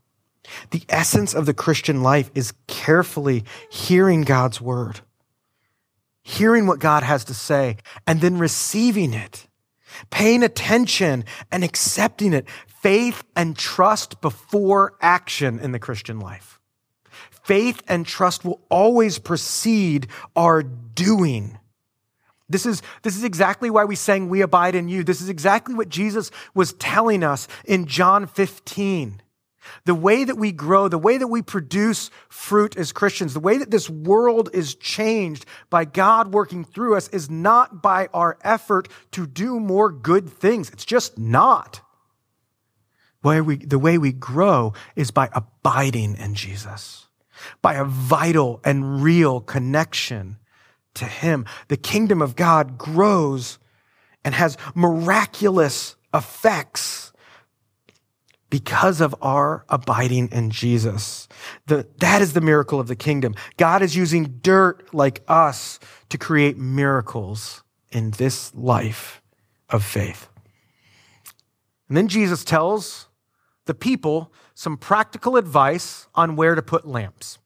The 0.71 0.83
essence 0.89 1.35
of 1.35 1.47
the 1.47 1.55
Christian 1.55 2.03
life 2.03 2.31
is 2.35 2.53
carefully 2.67 3.45
hearing 3.71 4.23
God's 4.23 4.61
word, 4.61 5.01
hearing 6.23 6.67
what 6.67 6.81
God 6.81 7.03
has 7.03 7.25
to 7.25 7.35
say, 7.35 7.79
and 8.07 8.21
then 8.21 8.39
receiving 8.39 9.15
it, 9.15 9.47
paying 10.11 10.43
attention 10.43 11.25
and 11.51 11.65
accepting 11.65 12.33
it. 12.33 12.47
Faith 12.67 13.25
and 13.35 13.57
trust 13.57 14.21
before 14.21 14.95
action 15.01 15.59
in 15.59 15.73
the 15.73 15.79
Christian 15.79 16.21
life. 16.21 16.61
Faith 17.45 17.83
and 17.87 18.07
trust 18.07 18.45
will 18.45 18.61
always 18.69 19.19
precede 19.19 20.09
our 20.35 20.63
doing. 20.63 21.59
This 22.49 22.67
is, 22.67 22.83
this 23.03 23.17
is 23.17 23.25
exactly 23.25 23.71
why 23.71 23.85
we 23.85 23.97
sang, 23.97 24.29
We 24.29 24.41
Abide 24.41 24.75
in 24.75 24.89
You. 24.89 25.05
This 25.05 25.21
is 25.21 25.29
exactly 25.29 25.75
what 25.75 25.89
Jesus 25.89 26.31
was 26.55 26.73
telling 26.75 27.23
us 27.23 27.49
in 27.65 27.87
John 27.87 28.27
15. 28.27 29.21
The 29.85 29.95
way 29.95 30.25
that 30.25 30.37
we 30.37 30.53
grow, 30.53 30.89
the 30.89 30.99
way 30.99 31.17
that 31.19 31.27
we 31.27 31.43
produce 31.43 32.11
fruit 32.29 32.77
as 32.77 32.93
Christians, 32.93 33.35
the 33.35 33.41
way 33.41 33.59
that 33.59 33.71
this 33.71 33.89
world 33.89 34.51
is 34.53 34.75
changed 34.75 35.47
by 35.71 35.85
God 35.85 36.33
working 36.33 36.65
through 36.65 36.97
us 36.97 37.09
is 37.09 37.31
not 37.31 37.83
by 37.83 38.09
our 38.13 38.39
effort 38.43 38.89
to 39.13 39.27
do 39.27 39.59
more 39.59 39.91
good 39.91 40.29
things. 40.29 40.71
It's 40.71 40.85
just 40.85 41.19
not. 41.19 41.81
Why 43.23 43.41
we, 43.41 43.57
the 43.57 43.79
way 43.79 43.97
we 43.97 44.13
grow 44.13 44.75
is 44.97 45.11
by 45.11 45.31
abiding 45.33 46.17
in 46.17 46.35
Jesus, 46.35 47.04
by 47.63 47.75
a 47.75 47.85
vital 47.85 48.61
and 48.65 49.03
real 49.03 49.41
connection 49.41 50.39
to 50.95 51.05
Him. 51.05 51.47
The 51.69 51.77
kingdom 51.77 52.23
of 52.23 52.37
God 52.37 52.79
grows 52.79 53.59
and 54.25 54.35
has 54.35 54.57
miraculous 54.75 55.97
effects 56.13 57.13
because 58.55 59.01
of 59.01 59.15
our 59.21 59.65
abiding 59.69 60.29
in 60.31 60.51
Jesus. 60.51 61.27
The, 61.67 61.89
that 61.99 62.23
is 62.23 62.35
the 62.35 62.41
miracle 62.41 62.79
of 62.79 62.87
the 62.87 62.95
kingdom. 62.95 63.35
God 63.57 63.83
is 63.83 63.97
using 63.97 64.39
dirt 64.43 64.95
like 64.95 65.23
us 65.27 65.81
to 66.11 66.19
create 66.19 66.57
miracles 66.57 67.65
in 67.91 68.13
this 68.13 68.55
life 68.55 69.21
of 69.71 69.83
faith. 69.83 70.29
And 71.89 71.97
then 71.97 72.07
Jesus 72.07 72.45
tells 72.45 73.09
the 73.67 73.75
people 73.75 74.33
some 74.55 74.77
practical 74.77 75.37
advice 75.37 76.07
on 76.15 76.37
where 76.37 76.55
to 76.55 76.63
put 76.63 76.87
lamps. 76.87 77.39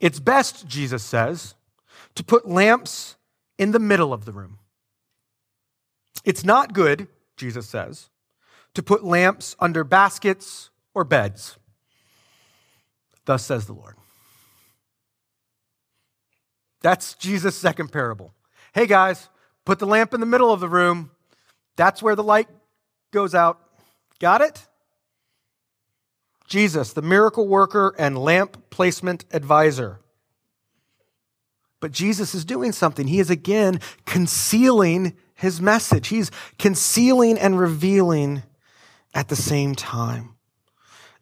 It's 0.00 0.20
best, 0.20 0.66
Jesus 0.66 1.02
says, 1.02 1.54
to 2.14 2.24
put 2.24 2.48
lamps 2.48 3.16
in 3.58 3.70
the 3.70 3.78
middle 3.78 4.12
of 4.12 4.24
the 4.24 4.32
room. 4.32 4.58
It's 6.24 6.44
not 6.44 6.72
good, 6.72 7.08
Jesus 7.36 7.68
says, 7.68 8.10
to 8.74 8.82
put 8.82 9.04
lamps 9.04 9.54
under 9.60 9.84
baskets 9.84 10.70
or 10.92 11.04
beds. 11.04 11.56
Thus 13.24 13.44
says 13.44 13.66
the 13.66 13.72
Lord. 13.72 13.94
That's 16.82 17.14
Jesus' 17.14 17.56
second 17.56 17.90
parable. 17.90 18.34
Hey 18.74 18.86
guys, 18.86 19.28
put 19.64 19.78
the 19.78 19.86
lamp 19.86 20.12
in 20.12 20.20
the 20.20 20.26
middle 20.26 20.52
of 20.52 20.60
the 20.60 20.68
room. 20.68 21.10
That's 21.76 22.02
where 22.02 22.14
the 22.14 22.22
light 22.22 22.48
goes 23.12 23.34
out. 23.34 23.58
Got 24.20 24.40
it? 24.40 24.66
Jesus, 26.46 26.92
the 26.92 27.02
miracle 27.02 27.48
worker 27.48 27.94
and 27.98 28.16
lamp 28.16 28.70
placement 28.70 29.24
advisor. 29.32 30.00
But 31.80 31.92
Jesus 31.92 32.34
is 32.34 32.44
doing 32.44 32.72
something. 32.72 33.08
He 33.08 33.20
is 33.20 33.30
again 33.30 33.80
concealing 34.04 35.16
his 35.34 35.60
message. 35.60 36.08
He's 36.08 36.30
concealing 36.58 37.38
and 37.38 37.58
revealing 37.58 38.42
at 39.14 39.28
the 39.28 39.36
same 39.36 39.74
time. 39.74 40.35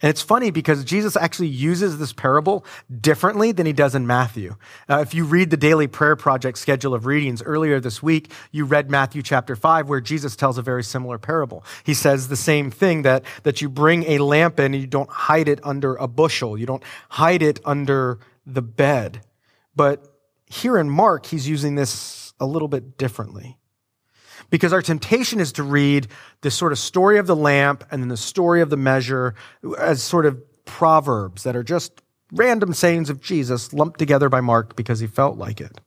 And 0.05 0.11
it's 0.11 0.21
funny 0.21 0.51
because 0.51 0.85
Jesus 0.85 1.17
actually 1.17 1.49
uses 1.49 1.97
this 1.97 2.13
parable 2.13 2.63
differently 3.01 3.53
than 3.53 3.65
he 3.65 3.73
does 3.73 3.95
in 3.95 4.07
Matthew. 4.07 4.55
Uh, 4.87 4.99
if 4.99 5.15
you 5.15 5.25
read 5.25 5.49
the 5.49 5.57
Daily 5.57 5.87
Prayer 5.87 6.15
Project 6.15 6.59
schedule 6.59 6.93
of 6.93 7.07
readings 7.07 7.43
earlier 7.43 7.81
this 7.81 8.03
week, 8.03 8.31
you 8.53 8.67
read 8.67 8.91
Matthew 8.91 9.23
chapter 9.23 9.57
5, 9.57 9.89
where 9.89 10.03
Jesus 10.03 10.37
tells 10.37 10.59
a 10.59 10.63
very 10.63 10.85
similar 10.85 11.17
parable. 11.17 11.65
He 11.85 11.95
says 11.95 12.29
the 12.29 12.37
same 12.37 12.71
thing 12.71 13.01
that, 13.01 13.25
that 13.45 13.63
you 13.63 13.71
bring 13.71 14.03
a 14.03 14.19
lamp 14.19 14.61
in 14.61 14.75
and 14.75 14.83
you 14.83 14.87
don't 14.87 15.09
hide 15.09 15.49
it 15.49 15.59
under 15.65 15.97
a 15.97 16.07
bushel, 16.07 16.59
you 16.59 16.67
don't 16.67 16.83
hide 17.09 17.41
it 17.41 17.59
under 17.65 18.19
the 18.45 18.61
bed. 18.61 19.23
But 19.75 20.07
here 20.45 20.77
in 20.77 20.91
Mark, 20.91 21.25
he's 21.25 21.49
using 21.49 21.77
this 21.77 22.35
a 22.39 22.45
little 22.45 22.69
bit 22.69 22.99
differently. 22.99 23.57
Because 24.51 24.73
our 24.73 24.83
temptation 24.83 25.41
is 25.41 25.53
to 25.53 25.63
read 25.63 26.09
this 26.43 26.55
sort 26.55 26.73
of 26.73 26.79
story 26.79 27.19
of 27.19 27.27
the 27.27 27.37
lamp 27.37 27.85
and 27.91 28.03
then 28.03 28.09
the 28.09 28.17
story 28.17 28.61
of 28.61 28.71
the 28.71 28.77
measure 28.77 29.35
as 29.79 30.03
sort 30.03 30.27
of 30.27 30.43
proverbs 30.65 31.43
that 31.43 31.57
are 31.57 31.63
just 31.63 32.03
random 32.33 32.73
sayings 32.73 33.11
of 33.11 33.21
Jesus 33.21 33.73
lumped 33.73 33.99
together 33.99 34.29
by 34.29 34.41
Mark 34.41 34.77
because 34.77 35.01
he 35.01 35.07
felt 35.07 35.37
like 35.39 35.61
it. 35.61 35.81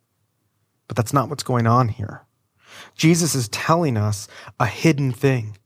But 0.87 0.95
that's 0.95 1.13
not 1.13 1.29
what's 1.29 1.43
going 1.43 1.67
on 1.67 1.89
here. 1.89 2.25
Jesus 2.95 3.35
is 3.35 3.49
telling 3.49 3.97
us 3.97 4.27
a 4.59 4.65
hidden 4.65 5.11
thing. 5.11 5.57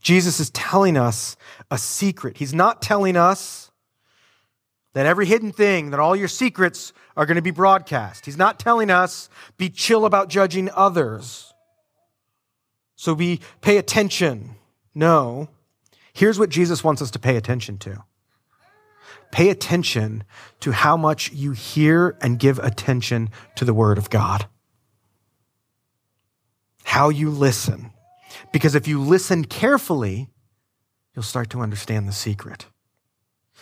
Jesus 0.00 0.40
is 0.40 0.50
telling 0.50 0.96
us 0.96 1.36
a 1.70 1.78
secret. 1.78 2.36
He's 2.38 2.54
not 2.54 2.82
telling 2.82 3.16
us 3.16 3.70
that 4.94 5.06
every 5.06 5.26
hidden 5.26 5.52
thing, 5.52 5.90
that 5.90 6.00
all 6.00 6.16
your 6.16 6.28
secrets 6.28 6.92
are 7.16 7.26
going 7.26 7.36
to 7.36 7.42
be 7.42 7.50
broadcast. 7.50 8.24
He's 8.24 8.36
not 8.36 8.58
telling 8.58 8.90
us 8.90 9.28
be 9.56 9.70
chill 9.70 10.04
about 10.04 10.28
judging 10.28 10.70
others. 10.74 11.52
So 12.98 13.14
we 13.14 13.40
pay 13.60 13.76
attention. 13.76 14.56
No. 14.92 15.50
Here's 16.12 16.36
what 16.36 16.50
Jesus 16.50 16.82
wants 16.82 17.00
us 17.00 17.12
to 17.12 17.20
pay 17.20 17.36
attention 17.36 17.78
to. 17.78 18.02
Pay 19.30 19.50
attention 19.50 20.24
to 20.58 20.72
how 20.72 20.96
much 20.96 21.30
you 21.30 21.52
hear 21.52 22.18
and 22.20 22.40
give 22.40 22.58
attention 22.58 23.30
to 23.54 23.64
the 23.64 23.72
Word 23.72 23.98
of 23.98 24.10
God. 24.10 24.48
How 26.82 27.08
you 27.08 27.30
listen. 27.30 27.92
Because 28.52 28.74
if 28.74 28.88
you 28.88 29.00
listen 29.00 29.44
carefully, 29.44 30.28
you'll 31.14 31.22
start 31.22 31.50
to 31.50 31.60
understand 31.60 32.08
the 32.08 32.12
secret. 32.12 32.66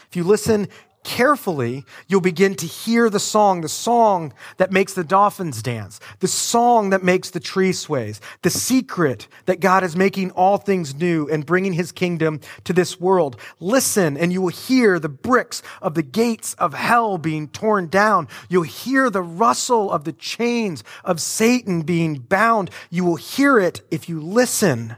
If 0.08 0.16
you 0.16 0.24
listen 0.24 0.66
carefully, 1.06 1.84
you'll 2.08 2.20
begin 2.20 2.56
to 2.56 2.66
hear 2.66 3.08
the 3.08 3.20
song, 3.20 3.60
the 3.60 3.68
song 3.68 4.32
that 4.56 4.72
makes 4.72 4.92
the 4.94 5.04
dolphins 5.04 5.62
dance, 5.62 6.00
the 6.18 6.26
song 6.26 6.90
that 6.90 7.04
makes 7.04 7.30
the 7.30 7.38
tree 7.38 7.72
sways, 7.72 8.20
the 8.42 8.50
secret 8.50 9.28
that 9.44 9.60
God 9.60 9.84
is 9.84 9.94
making 9.94 10.32
all 10.32 10.58
things 10.58 10.96
new 10.96 11.28
and 11.28 11.46
bringing 11.46 11.72
his 11.72 11.92
kingdom 11.92 12.40
to 12.64 12.72
this 12.72 12.98
world. 12.98 13.40
Listen 13.60 14.16
and 14.16 14.32
you 14.32 14.42
will 14.42 14.48
hear 14.48 14.98
the 14.98 15.08
bricks 15.08 15.62
of 15.80 15.94
the 15.94 16.02
gates 16.02 16.54
of 16.54 16.74
hell 16.74 17.18
being 17.18 17.46
torn 17.48 17.86
down. 17.86 18.26
You'll 18.48 18.64
hear 18.64 19.08
the 19.08 19.22
rustle 19.22 19.92
of 19.92 20.02
the 20.02 20.12
chains 20.12 20.82
of 21.04 21.20
Satan 21.20 21.82
being 21.82 22.16
bound. 22.16 22.68
You 22.90 23.04
will 23.04 23.16
hear 23.16 23.60
it 23.60 23.80
if 23.92 24.08
you 24.08 24.20
listen. 24.20 24.96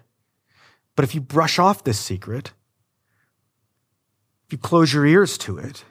But 0.97 1.05
if 1.05 1.15
you 1.15 1.21
brush 1.21 1.59
off 1.59 1.85
this 1.85 2.01
secret, 2.01 2.53
if 4.47 4.53
you 4.53 4.59
close 4.59 4.95
your 4.95 5.05
ears 5.05 5.37
to 5.39 5.59
it, 5.59 5.85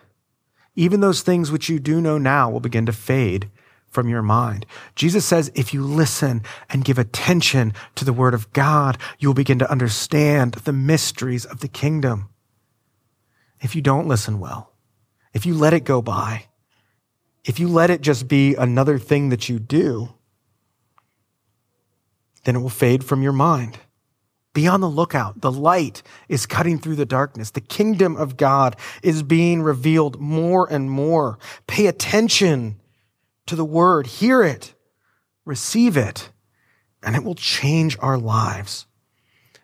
even 0.77 1.01
those 1.01 1.21
things 1.21 1.51
which 1.51 1.67
you 1.67 1.79
do 1.79 1.99
know 1.99 2.17
now 2.17 2.49
will 2.49 2.61
begin 2.61 2.85
to 2.85 2.93
fade 2.93 3.49
from 3.89 4.07
your 4.07 4.21
mind. 4.21 4.65
Jesus 4.95 5.25
says, 5.25 5.51
if 5.55 5.73
you 5.73 5.83
listen 5.83 6.43
and 6.69 6.85
give 6.85 6.99
attention 6.99 7.73
to 7.95 8.05
the 8.05 8.13
word 8.13 8.33
of 8.35 8.53
God, 8.53 8.97
you 9.17 9.27
will 9.27 9.33
begin 9.33 9.57
to 9.59 9.71
understand 9.71 10.53
the 10.53 10.71
mysteries 10.71 11.45
of 11.45 11.61
the 11.61 11.67
kingdom. 11.67 12.29
If 13.59 13.75
you 13.75 13.81
don't 13.81 14.07
listen 14.07 14.39
well, 14.39 14.71
if 15.33 15.45
you 15.45 15.55
let 15.55 15.73
it 15.73 15.83
go 15.83 16.01
by, 16.01 16.45
if 17.43 17.59
you 17.59 17.67
let 17.67 17.89
it 17.89 18.01
just 18.01 18.27
be 18.27 18.53
another 18.53 18.99
thing 18.99 19.29
that 19.29 19.49
you 19.49 19.57
do, 19.57 20.13
then 22.43 22.55
it 22.55 22.59
will 22.59 22.69
fade 22.69 23.03
from 23.03 23.23
your 23.23 23.33
mind. 23.33 23.79
Be 24.57 24.67
on 24.67 24.81
the 24.81 24.89
lookout. 24.89 25.41
The 25.41 25.51
light 25.51 26.01
is 26.27 26.47
cutting 26.47 26.79
through 26.79 26.95
the 26.95 27.05
darkness. 27.05 27.51
The 27.51 27.61
kingdom 27.61 28.15
of 28.15 28.37
God 28.37 28.75
is 29.03 29.21
being 29.21 29.61
revealed 29.61 30.19
more 30.19 30.67
and 30.67 30.89
more. 30.89 31.37
Pay 31.67 31.85
attention 31.85 32.79
to 33.45 33.55
the 33.55 33.63
word. 33.63 34.07
Hear 34.07 34.41
it. 34.41 34.73
Receive 35.45 35.95
it. 35.95 36.31
And 37.03 37.15
it 37.15 37.23
will 37.23 37.35
change 37.35 37.99
our 37.99 38.17
lives. 38.17 38.87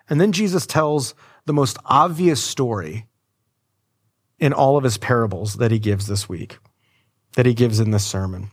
And 0.07 0.21
then 0.21 0.31
Jesus 0.31 0.67
tells 0.67 1.15
the 1.47 1.53
most 1.53 1.79
obvious 1.85 2.43
story 2.43 3.07
in 4.37 4.53
all 4.53 4.77
of 4.77 4.83
his 4.83 4.99
parables 4.99 5.55
that 5.55 5.71
he 5.71 5.79
gives 5.79 6.05
this 6.05 6.29
week, 6.29 6.59
that 7.35 7.47
he 7.47 7.55
gives 7.55 7.79
in 7.79 7.89
this 7.89 8.05
sermon. 8.05 8.51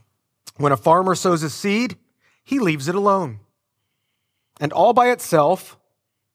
When 0.57 0.72
a 0.72 0.79
farmer 0.79 1.14
sows 1.14 1.42
a 1.42 1.50
seed, 1.50 1.98
he 2.42 2.59
leaves 2.59 2.88
it 2.88 2.94
alone. 2.94 3.40
And 4.59 4.72
all 4.72 4.94
by 4.94 5.11
itself, 5.11 5.76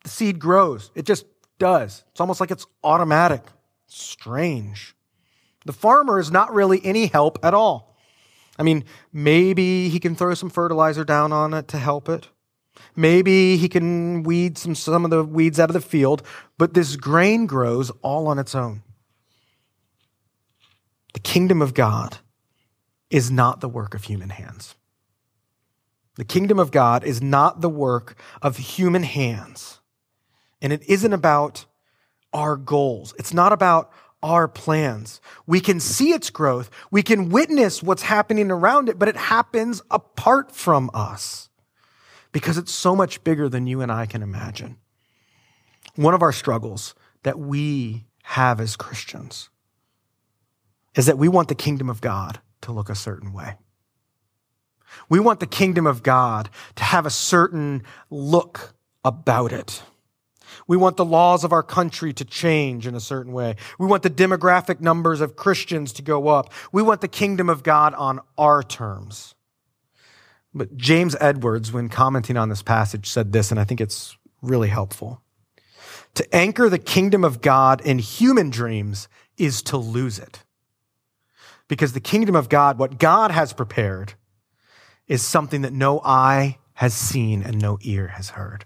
the 0.06 0.10
seed 0.10 0.40
grows. 0.40 0.92
It 0.96 1.06
just 1.06 1.26
does. 1.60 2.04
It's 2.12 2.22
almost 2.22 2.40
like 2.40 2.52
it's 2.52 2.66
automatic. 2.84 3.42
Strange. 3.88 4.96
The 5.66 5.74
farmer 5.74 6.20
is 6.20 6.32
not 6.32 6.54
really 6.54 6.80
any 6.86 7.08
help 7.08 7.44
at 7.44 7.54
all. 7.54 7.98
I 8.58 8.64
mean, 8.64 8.86
maybe 9.12 9.90
he 9.90 10.00
can 10.00 10.16
throw 10.16 10.34
some 10.36 10.50
fertilizer 10.50 11.04
down 11.04 11.34
on 11.34 11.54
it 11.54 11.68
to 11.70 11.78
help 11.78 12.08
it. 12.08 12.30
Maybe 12.96 13.58
he 13.58 13.68
can 13.68 14.24
weed 14.24 14.58
some, 14.58 14.76
some 14.76 15.04
of 15.04 15.12
the 15.12 15.24
weeds 15.24 15.60
out 15.60 15.70
of 15.70 15.74
the 15.74 15.82
field, 15.82 16.24
but 16.58 16.74
this 16.74 16.96
grain 16.96 17.48
grows 17.48 17.90
all 18.02 18.28
on 18.28 18.40
its 18.40 18.56
own. 18.56 18.84
The 21.14 21.20
kingdom 21.20 21.62
of 21.62 21.74
God 21.74 22.20
is 23.10 23.32
not 23.32 23.60
the 23.60 23.70
work 23.70 23.96
of 23.96 24.04
human 24.04 24.30
hands. 24.30 24.76
The 26.16 26.26
kingdom 26.26 26.60
of 26.60 26.72
God 26.72 27.04
is 27.04 27.22
not 27.22 27.62
the 27.62 27.70
work 27.70 28.18
of 28.42 28.58
human 28.58 29.04
hands. 29.04 29.80
And 30.62 30.74
it 30.74 30.84
isn't 30.88 31.14
about 31.14 31.66
our 32.34 32.58
goals. 32.58 33.14
It's 33.18 33.34
not 33.34 33.54
about 33.54 33.92
our 34.24 34.48
plans. 34.48 35.22
We 35.46 35.60
can 35.60 35.80
see 35.80 36.12
its 36.12 36.30
growth. 36.30 36.70
We 36.90 37.04
can 37.04 37.30
witness 37.30 37.84
what's 37.84 38.02
happening 38.02 38.50
around 38.50 38.90
it, 38.90 38.98
but 38.98 39.08
it 39.08 39.16
happens 39.16 39.82
apart 39.92 40.52
from 40.52 40.90
us 40.94 41.50
because 42.32 42.58
it's 42.58 42.72
so 42.72 42.96
much 42.96 43.24
bigger 43.24 43.48
than 43.48 43.68
you 43.68 43.82
and 43.82 43.92
I 43.92 44.08
can 44.08 44.24
imagine. 44.24 44.78
One 45.96 46.14
of 46.14 46.22
our 46.22 46.34
struggles 46.34 46.96
that 47.24 47.40
we 47.40 48.06
have 48.24 48.60
as 48.60 48.76
Christians 48.76 49.50
is 50.96 51.06
that 51.06 51.18
we 51.18 51.28
want 51.28 51.48
the 51.48 51.56
kingdom 51.56 51.90
of 51.90 52.02
God 52.02 52.40
to 52.62 52.72
look 52.72 52.90
a 52.90 52.96
certain 52.96 53.32
way. 53.32 53.56
We 55.08 55.20
want 55.20 55.40
the 55.40 55.48
kingdom 55.48 55.86
of 55.86 56.04
God 56.04 56.50
to 56.76 56.84
have 56.84 57.06
a 57.06 57.12
certain 57.12 57.84
look 58.10 58.74
about 59.04 59.54
it. 59.54 59.84
We 60.68 60.78
want 60.78 60.98
the 60.98 61.06
laws 61.06 61.44
of 61.44 61.52
our 61.52 61.64
country 61.64 62.14
to 62.14 62.26
change 62.26 62.88
in 62.88 62.96
a 62.96 63.00
certain 63.00 63.34
way. 63.34 63.56
We 63.80 63.88
want 63.88 64.04
the 64.04 64.10
demographic 64.10 64.80
numbers 64.80 65.22
of 65.22 65.36
Christians 65.36 65.94
to 65.94 66.02
go 66.02 66.28
up. 66.28 66.52
We 66.72 66.82
want 66.82 67.02
the 67.02 67.08
kingdom 67.08 67.50
of 67.50 67.64
God 67.64 67.94
on 67.94 68.20
our 68.38 68.64
terms. 68.64 69.36
But 70.54 70.78
James 70.78 71.16
Edwards, 71.20 71.74
when 71.74 71.90
commenting 71.90 72.38
on 72.38 72.50
this 72.50 72.62
passage, 72.62 73.10
said 73.10 73.34
this, 73.34 73.52
and 73.52 73.60
I 73.60 73.66
think 73.66 73.82
it's 73.82 74.18
really 74.42 74.70
helpful. 74.70 75.22
To 76.16 76.36
anchor 76.36 76.70
the 76.70 76.80
kingdom 76.80 77.26
of 77.26 77.42
God 77.42 77.82
in 77.82 78.00
human 78.00 78.50
dreams 78.50 79.10
is 79.38 79.62
to 79.64 79.78
lose 79.78 80.18
it. 80.18 80.44
Because 81.68 81.94
the 81.94 82.00
kingdom 82.00 82.36
of 82.36 82.48
God, 82.48 82.78
what 82.78 83.00
God 83.00 83.32
has 83.32 83.52
prepared, 83.52 84.14
is 85.08 85.22
something 85.22 85.62
that 85.62 85.74
no 85.74 86.00
eye 86.06 86.58
has 86.76 86.94
seen 86.94 87.44
and 87.44 87.60
no 87.60 87.78
ear 87.82 88.08
has 88.10 88.30
heard. 88.30 88.66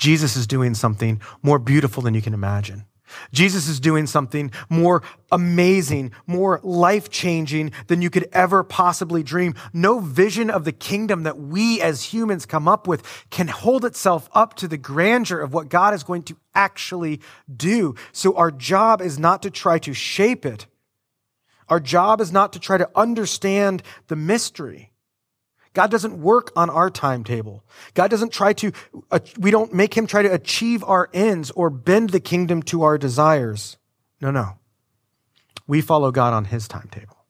Jesus 0.00 0.34
is 0.34 0.46
doing 0.46 0.74
something 0.74 1.20
more 1.42 1.58
beautiful 1.58 2.02
than 2.02 2.14
you 2.14 2.22
can 2.22 2.32
imagine. 2.32 2.86
Jesus 3.32 3.68
is 3.68 3.80
doing 3.80 4.06
something 4.06 4.50
more 4.70 5.02
amazing, 5.30 6.12
more 6.26 6.58
life 6.62 7.10
changing 7.10 7.72
than 7.88 8.00
you 8.00 8.08
could 8.08 8.26
ever 8.32 8.64
possibly 8.64 9.22
dream. 9.22 9.54
No 9.74 9.98
vision 9.98 10.48
of 10.48 10.64
the 10.64 10.72
kingdom 10.72 11.24
that 11.24 11.38
we 11.38 11.82
as 11.82 12.02
humans 12.02 12.46
come 12.46 12.66
up 12.66 12.86
with 12.86 13.02
can 13.28 13.48
hold 13.48 13.84
itself 13.84 14.30
up 14.32 14.54
to 14.54 14.68
the 14.68 14.78
grandeur 14.78 15.40
of 15.40 15.52
what 15.52 15.68
God 15.68 15.92
is 15.92 16.02
going 16.02 16.22
to 16.24 16.36
actually 16.54 17.20
do. 17.54 17.94
So 18.12 18.34
our 18.36 18.50
job 18.50 19.02
is 19.02 19.18
not 19.18 19.42
to 19.42 19.50
try 19.50 19.78
to 19.80 19.92
shape 19.92 20.46
it. 20.46 20.66
Our 21.68 21.80
job 21.80 22.22
is 22.22 22.32
not 22.32 22.54
to 22.54 22.58
try 22.58 22.78
to 22.78 22.88
understand 22.96 23.82
the 24.08 24.16
mystery. 24.16 24.89
God 25.72 25.90
doesn't 25.90 26.20
work 26.20 26.50
on 26.56 26.68
our 26.68 26.90
timetable. 26.90 27.64
God 27.94 28.10
doesn't 28.10 28.32
try 28.32 28.52
to, 28.54 28.72
uh, 29.10 29.20
we 29.38 29.50
don't 29.50 29.72
make 29.72 29.96
him 29.96 30.06
try 30.06 30.22
to 30.22 30.32
achieve 30.32 30.82
our 30.84 31.08
ends 31.12 31.50
or 31.52 31.70
bend 31.70 32.10
the 32.10 32.20
kingdom 32.20 32.62
to 32.64 32.82
our 32.82 32.98
desires. 32.98 33.76
No, 34.20 34.30
no. 34.30 34.58
We 35.66 35.80
follow 35.80 36.10
God 36.10 36.32
on 36.32 36.46
his 36.46 36.66
timetable. 36.66 37.24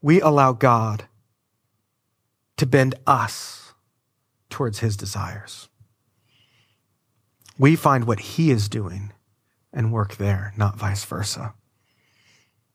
We 0.00 0.20
allow 0.20 0.52
God 0.52 1.04
to 2.56 2.66
bend 2.66 2.96
us 3.06 3.74
towards 4.50 4.80
his 4.80 4.96
desires. 4.96 5.68
We 7.58 7.76
find 7.76 8.04
what 8.04 8.18
he 8.18 8.50
is 8.50 8.68
doing 8.68 9.12
and 9.72 9.92
work 9.92 10.16
there, 10.16 10.52
not 10.56 10.76
vice 10.76 11.04
versa. 11.04 11.54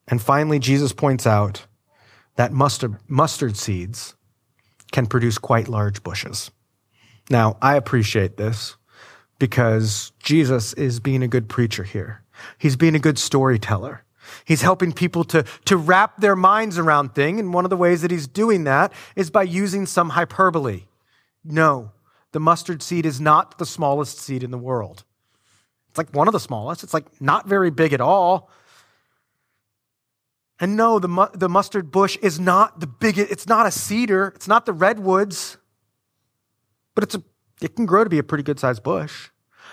And 0.07 0.21
finally, 0.21 0.59
Jesus 0.59 0.93
points 0.93 1.27
out 1.27 1.67
that 2.37 2.51
mustard, 2.53 2.97
mustard 3.07 3.57
seeds 3.57 4.15
can 4.91 5.05
produce 5.05 5.37
quite 5.37 5.67
large 5.67 6.01
bushes. 6.03 6.49
Now, 7.29 7.57
I 7.61 7.75
appreciate 7.75 8.37
this 8.37 8.77
because 9.37 10.11
Jesus 10.23 10.73
is 10.73 10.99
being 10.99 11.21
a 11.21 11.27
good 11.27 11.49
preacher 11.49 11.83
here. 11.83 12.23
He's 12.57 12.75
being 12.75 12.95
a 12.95 12.99
good 12.99 13.19
storyteller. 13.19 14.03
He's 14.45 14.61
helping 14.61 14.93
people 14.93 15.23
to, 15.25 15.43
to 15.65 15.77
wrap 15.77 16.21
their 16.21 16.35
minds 16.35 16.77
around 16.77 17.15
things. 17.15 17.39
And 17.39 17.53
one 17.53 17.65
of 17.65 17.69
the 17.69 17.77
ways 17.77 18.01
that 18.01 18.11
he's 18.11 18.27
doing 18.27 18.63
that 18.65 18.93
is 19.15 19.29
by 19.29 19.43
using 19.43 19.85
some 19.85 20.09
hyperbole. 20.09 20.83
No, 21.43 21.91
the 22.31 22.39
mustard 22.39 22.81
seed 22.81 23.05
is 23.05 23.21
not 23.21 23.57
the 23.57 23.65
smallest 23.65 24.19
seed 24.19 24.43
in 24.43 24.51
the 24.51 24.57
world. 24.57 25.03
It's 25.89 25.97
like 25.97 26.11
one 26.11 26.27
of 26.27 26.33
the 26.33 26.39
smallest. 26.39 26.83
It's 26.83 26.93
like 26.93 27.05
not 27.21 27.47
very 27.47 27.71
big 27.71 27.93
at 27.93 28.01
all. 28.01 28.49
And 30.59 30.75
no, 30.75 30.99
the, 30.99 31.07
mu- 31.07 31.27
the 31.33 31.49
mustard 31.49 31.91
bush 31.91 32.17
is 32.21 32.39
not 32.39 32.79
the 32.79 32.87
biggest, 32.87 33.31
it's 33.31 33.47
not 33.47 33.65
a 33.67 33.71
cedar, 33.71 34.33
it's 34.35 34.47
not 34.47 34.65
the 34.65 34.73
redwoods, 34.73 35.57
but 36.95 37.03
it's 37.03 37.15
a, 37.15 37.23
it 37.61 37.75
can 37.75 37.85
grow 37.85 38.03
to 38.03 38.09
be 38.09 38.17
a 38.17 38.23
pretty 38.23 38.43
good 38.43 38.59
sized 38.59 38.83
bush. 38.83 39.29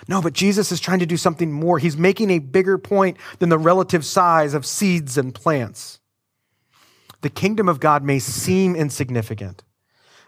No, 0.07 0.21
but 0.21 0.33
Jesus 0.33 0.71
is 0.71 0.79
trying 0.79 0.99
to 0.99 1.05
do 1.05 1.17
something 1.17 1.51
more. 1.51 1.79
He's 1.79 1.97
making 1.97 2.29
a 2.29 2.39
bigger 2.39 2.77
point 2.77 3.17
than 3.39 3.49
the 3.49 3.57
relative 3.57 4.05
size 4.05 4.53
of 4.53 4.65
seeds 4.65 5.17
and 5.17 5.33
plants. 5.33 5.99
The 7.21 7.29
kingdom 7.29 7.67
of 7.67 7.79
God 7.79 8.03
may 8.03 8.19
seem 8.19 8.75
insignificant, 8.75 9.63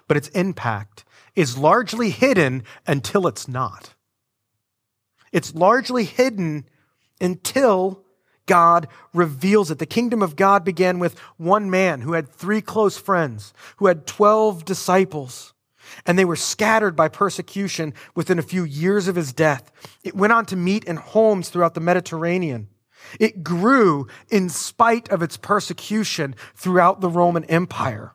but 0.08 0.18
its 0.18 0.30
impact 0.30 1.04
is 1.36 1.58
largely 1.58 2.10
hidden 2.10 2.64
until 2.88 3.28
it's 3.28 3.48
not. 3.48 3.94
It's 5.32 5.54
largely 5.54 6.06
hidden 6.06 6.68
until 7.22 8.04
God 8.48 8.88
reveals 9.14 9.70
it. 9.70 9.78
The 9.78 9.86
kingdom 9.86 10.24
of 10.24 10.36
God 10.36 10.66
began 10.66 10.98
with 10.98 11.20
one 11.38 11.70
man 11.70 12.02
who 12.02 12.14
had 12.14 12.28
three 12.28 12.62
close 12.62 12.98
friends, 12.98 13.54
who 13.78 13.86
had 13.86 14.08
12 14.08 14.66
disciples, 14.66 15.54
and 16.06 16.18
they 16.18 16.26
were 16.26 16.36
scattered 16.36 16.96
by 16.96 17.08
persecution 17.08 17.94
within 18.16 18.40
a 18.40 18.44
few 18.44 18.64
years 18.64 19.08
of 19.08 19.16
his 19.16 19.32
death. 19.32 19.72
It 20.04 20.16
went 20.16 20.34
on 20.34 20.46
to 20.48 20.56
meet 20.56 20.84
in 20.86 20.96
homes 20.98 21.50
throughout 21.50 21.76
the 21.76 21.80
Mediterranean. 21.80 22.70
It 23.20 23.44
grew 23.44 24.08
in 24.30 24.50
spite 24.50 25.10
of 25.10 25.22
its 25.22 25.38
persecution 25.38 26.36
throughout 26.56 27.00
the 27.00 27.10
Roman 27.10 27.44
Empire. 27.46 28.14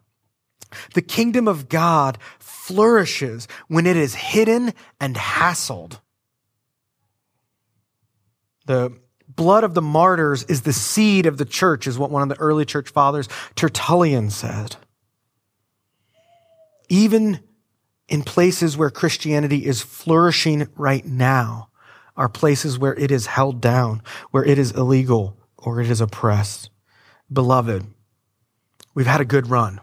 The 0.94 1.02
kingdom 1.02 1.48
of 1.48 1.68
God 1.68 2.18
flourishes 2.38 3.46
when 3.68 3.86
it 3.86 3.96
is 3.96 4.14
hidden 4.14 4.72
and 5.00 5.16
hassled. 5.16 6.00
The 8.66 8.92
blood 9.36 9.64
of 9.64 9.74
the 9.74 9.82
martyrs 9.82 10.44
is 10.44 10.62
the 10.62 10.72
seed 10.72 11.26
of 11.26 11.38
the 11.38 11.44
church, 11.44 11.86
is 11.86 11.98
what 11.98 12.10
one 12.10 12.22
of 12.22 12.28
the 12.28 12.40
early 12.40 12.64
church 12.64 12.90
fathers, 12.90 13.28
Tertullian, 13.54 14.30
said. 14.30 14.76
Even 16.88 17.40
in 18.08 18.22
places 18.22 18.76
where 18.76 18.90
Christianity 18.90 19.64
is 19.64 19.80
flourishing 19.80 20.68
right 20.76 21.04
now, 21.04 21.68
are 22.16 22.28
places 22.28 22.78
where 22.78 22.94
it 22.94 23.10
is 23.10 23.26
held 23.26 23.60
down, 23.60 24.02
where 24.30 24.44
it 24.44 24.58
is 24.58 24.72
illegal 24.72 25.36
or 25.56 25.80
it 25.80 25.90
is 25.90 26.00
oppressed. 26.00 26.70
Beloved, 27.32 27.86
we've 28.94 29.06
had 29.06 29.20
a 29.20 29.26
good 29.26 29.48
run. 29.48 29.80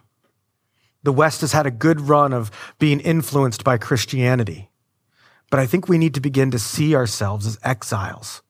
The 1.03 1.13
West 1.13 1.41
has 1.41 1.53
had 1.53 1.65
a 1.65 1.71
good 1.71 2.01
run 2.01 2.33
of 2.33 2.51
being 2.77 2.99
influenced 2.99 3.63
by 3.63 3.77
Christianity. 3.77 4.69
But 5.49 5.59
I 5.59 5.65
think 5.65 5.87
we 5.87 5.97
need 5.97 6.13
to 6.13 6.21
begin 6.21 6.51
to 6.51 6.59
see 6.59 6.95
ourselves 6.95 7.47
as 7.47 7.57
exiles 7.63 8.43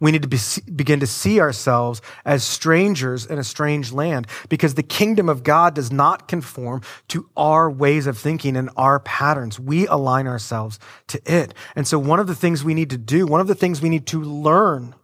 we 0.00 0.10
need 0.10 0.22
to 0.22 0.28
be, 0.28 0.38
begin 0.74 1.00
to 1.00 1.06
see 1.06 1.40
ourselves 1.40 2.02
as 2.24 2.44
strangers 2.44 3.26
in 3.26 3.38
a 3.38 3.44
strange 3.44 3.92
land 3.92 4.26
because 4.48 4.74
the 4.74 4.82
kingdom 4.82 5.28
of 5.28 5.42
God 5.42 5.74
does 5.74 5.90
not 5.90 6.28
conform 6.28 6.82
to 7.08 7.28
our 7.36 7.70
ways 7.70 8.06
of 8.06 8.18
thinking 8.18 8.56
and 8.56 8.70
our 8.76 9.00
patterns. 9.00 9.58
We 9.58 9.86
align 9.86 10.26
ourselves 10.26 10.78
to 11.08 11.20
it. 11.24 11.54
And 11.74 11.86
so 11.86 11.98
one 11.98 12.20
of 12.20 12.26
the 12.26 12.34
things 12.34 12.64
we 12.64 12.74
need 12.74 12.90
to 12.90 12.98
do, 12.98 13.26
one 13.26 13.40
of 13.40 13.46
the 13.46 13.54
things 13.54 13.80
we 13.80 13.88
need 13.88 14.06
to 14.08 14.22
learn 14.22 14.94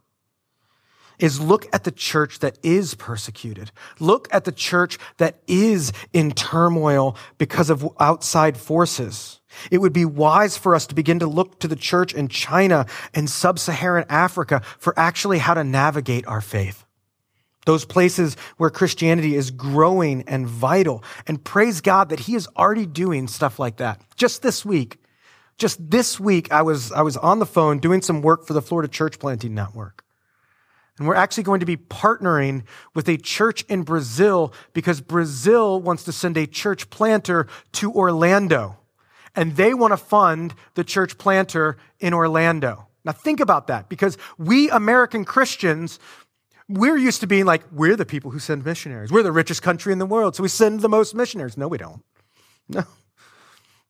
is 1.19 1.41
look 1.41 1.67
at 1.73 1.85
the 1.85 1.93
church 1.93 2.41
that 2.41 2.59
is 2.63 2.95
persecuted. 2.95 3.71
Look 4.01 4.29
at 4.33 4.45
the 4.45 4.53
church 4.53 4.99
that 5.19 5.37
is 5.47 5.93
in 6.13 6.33
turmoil 6.33 7.17
because 7.39 7.71
of 7.71 7.89
outside 8.01 8.57
forces. 8.57 9.41
It 9.71 9.79
would 9.79 9.93
be 9.93 10.05
wise 10.05 10.57
for 10.57 10.75
us 10.75 10.87
to 10.87 10.95
begin 10.95 11.19
to 11.21 11.27
look 11.27 11.59
to 11.61 11.69
the 11.69 11.77
church 11.77 12.15
in 12.15 12.29
China 12.29 12.87
and 13.15 13.29
sub-Saharan 13.29 14.07
Africa 14.09 14.63
for 14.79 14.99
actually 14.99 15.39
how 15.39 15.55
to 15.55 15.65
navigate 15.65 16.27
our 16.27 16.41
faith. 16.41 16.85
Those 17.65 17.85
places 17.85 18.37
where 18.57 18.71
Christianity 18.71 19.37
is 19.37 19.51
growing 19.51 20.23
and 20.27 20.47
vital. 20.47 21.05
And 21.27 21.43
praise 21.43 21.81
God 21.81 22.09
that 22.09 22.21
He 22.21 22.35
is 22.35 22.49
already 22.57 22.87
doing 22.87 23.29
stuff 23.29 23.59
like 23.59 23.77
that. 23.77 24.01
Just 24.17 24.43
this 24.43 24.65
week, 24.65 24.99
just 25.59 25.79
this 25.91 26.19
week, 26.19 26.51
I 26.51 26.63
was, 26.63 26.91
I 26.91 27.03
was 27.03 27.17
on 27.17 27.39
the 27.39 27.47
phone 27.47 27.79
doing 27.79 28.03
some 28.03 28.21
work 28.21 28.47
for 28.47 28.53
the 28.53 28.63
Florida 28.63 28.89
Church 28.89 29.21
Planting 29.21 29.55
Network. 29.55 30.05
And 30.99 31.07
we're 31.07 31.15
actually 31.15 31.45
going 31.45 31.61
to 31.61 31.67
be 31.67 31.77
partnering 31.77 32.65
with 32.95 33.09
a 33.09 33.17
church 33.17 33.63
in 33.69 33.83
Brazil 33.83 34.53
because 34.73 35.01
Brazil 35.01 35.81
wants 35.81 36.05
to 36.05 36.13
send 36.13 36.37
a 36.37 36.47
church 36.47 36.91
planter 36.91 37.47
to 37.73 37.93
Orlando. 37.93 38.77
And 39.35 39.57
they 39.57 39.73
want 39.75 39.93
to 39.93 39.97
fund 39.97 40.55
the 40.75 40.85
church 40.85 41.17
planter 41.19 41.77
in 42.01 42.13
Orlando. 42.13 42.89
Now 43.05 43.13
think 43.13 43.41
about 43.41 43.67
that 43.69 43.89
because 43.89 44.19
we 44.39 44.71
American 44.71 45.25
Christians, 45.25 45.99
we're 46.69 46.97
used 46.97 47.21
to 47.21 47.27
being 47.27 47.45
like, 47.47 47.63
we're 47.73 47.97
the 47.97 48.07
people 48.07 48.31
who 48.31 48.39
send 48.39 48.65
missionaries. 48.65 49.11
We're 49.11 49.23
the 49.23 49.33
richest 49.33 49.63
country 49.63 49.93
in 49.93 49.99
the 49.99 50.07
world, 50.07 50.37
so 50.37 50.43
we 50.43 50.49
send 50.49 50.81
the 50.81 50.89
most 50.89 51.15
missionaries. 51.15 51.57
No, 51.57 51.69
we 51.69 51.79
don't. 51.79 52.03
No. 52.69 52.85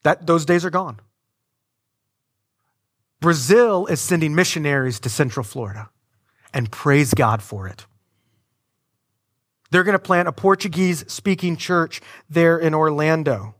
That, 0.02 0.26
those 0.26 0.44
days 0.44 0.64
are 0.64 0.70
gone. 0.70 1.00
Brazil 3.20 3.86
is 3.86 4.00
sending 4.00 4.34
missionaries 4.34 4.98
to 5.00 5.08
Central 5.08 5.44
Florida, 5.44 5.90
and 6.52 6.72
praise 6.72 7.14
God 7.14 7.40
for 7.40 7.68
it. 7.68 7.86
They're 9.70 9.84
going 9.84 9.94
to 9.94 10.00
plant 10.00 10.26
a 10.26 10.32
Portuguese 10.32 11.04
speaking 11.10 11.56
church 11.56 12.00
there 12.28 12.58
in 12.58 12.74
Orlando. 12.74 13.54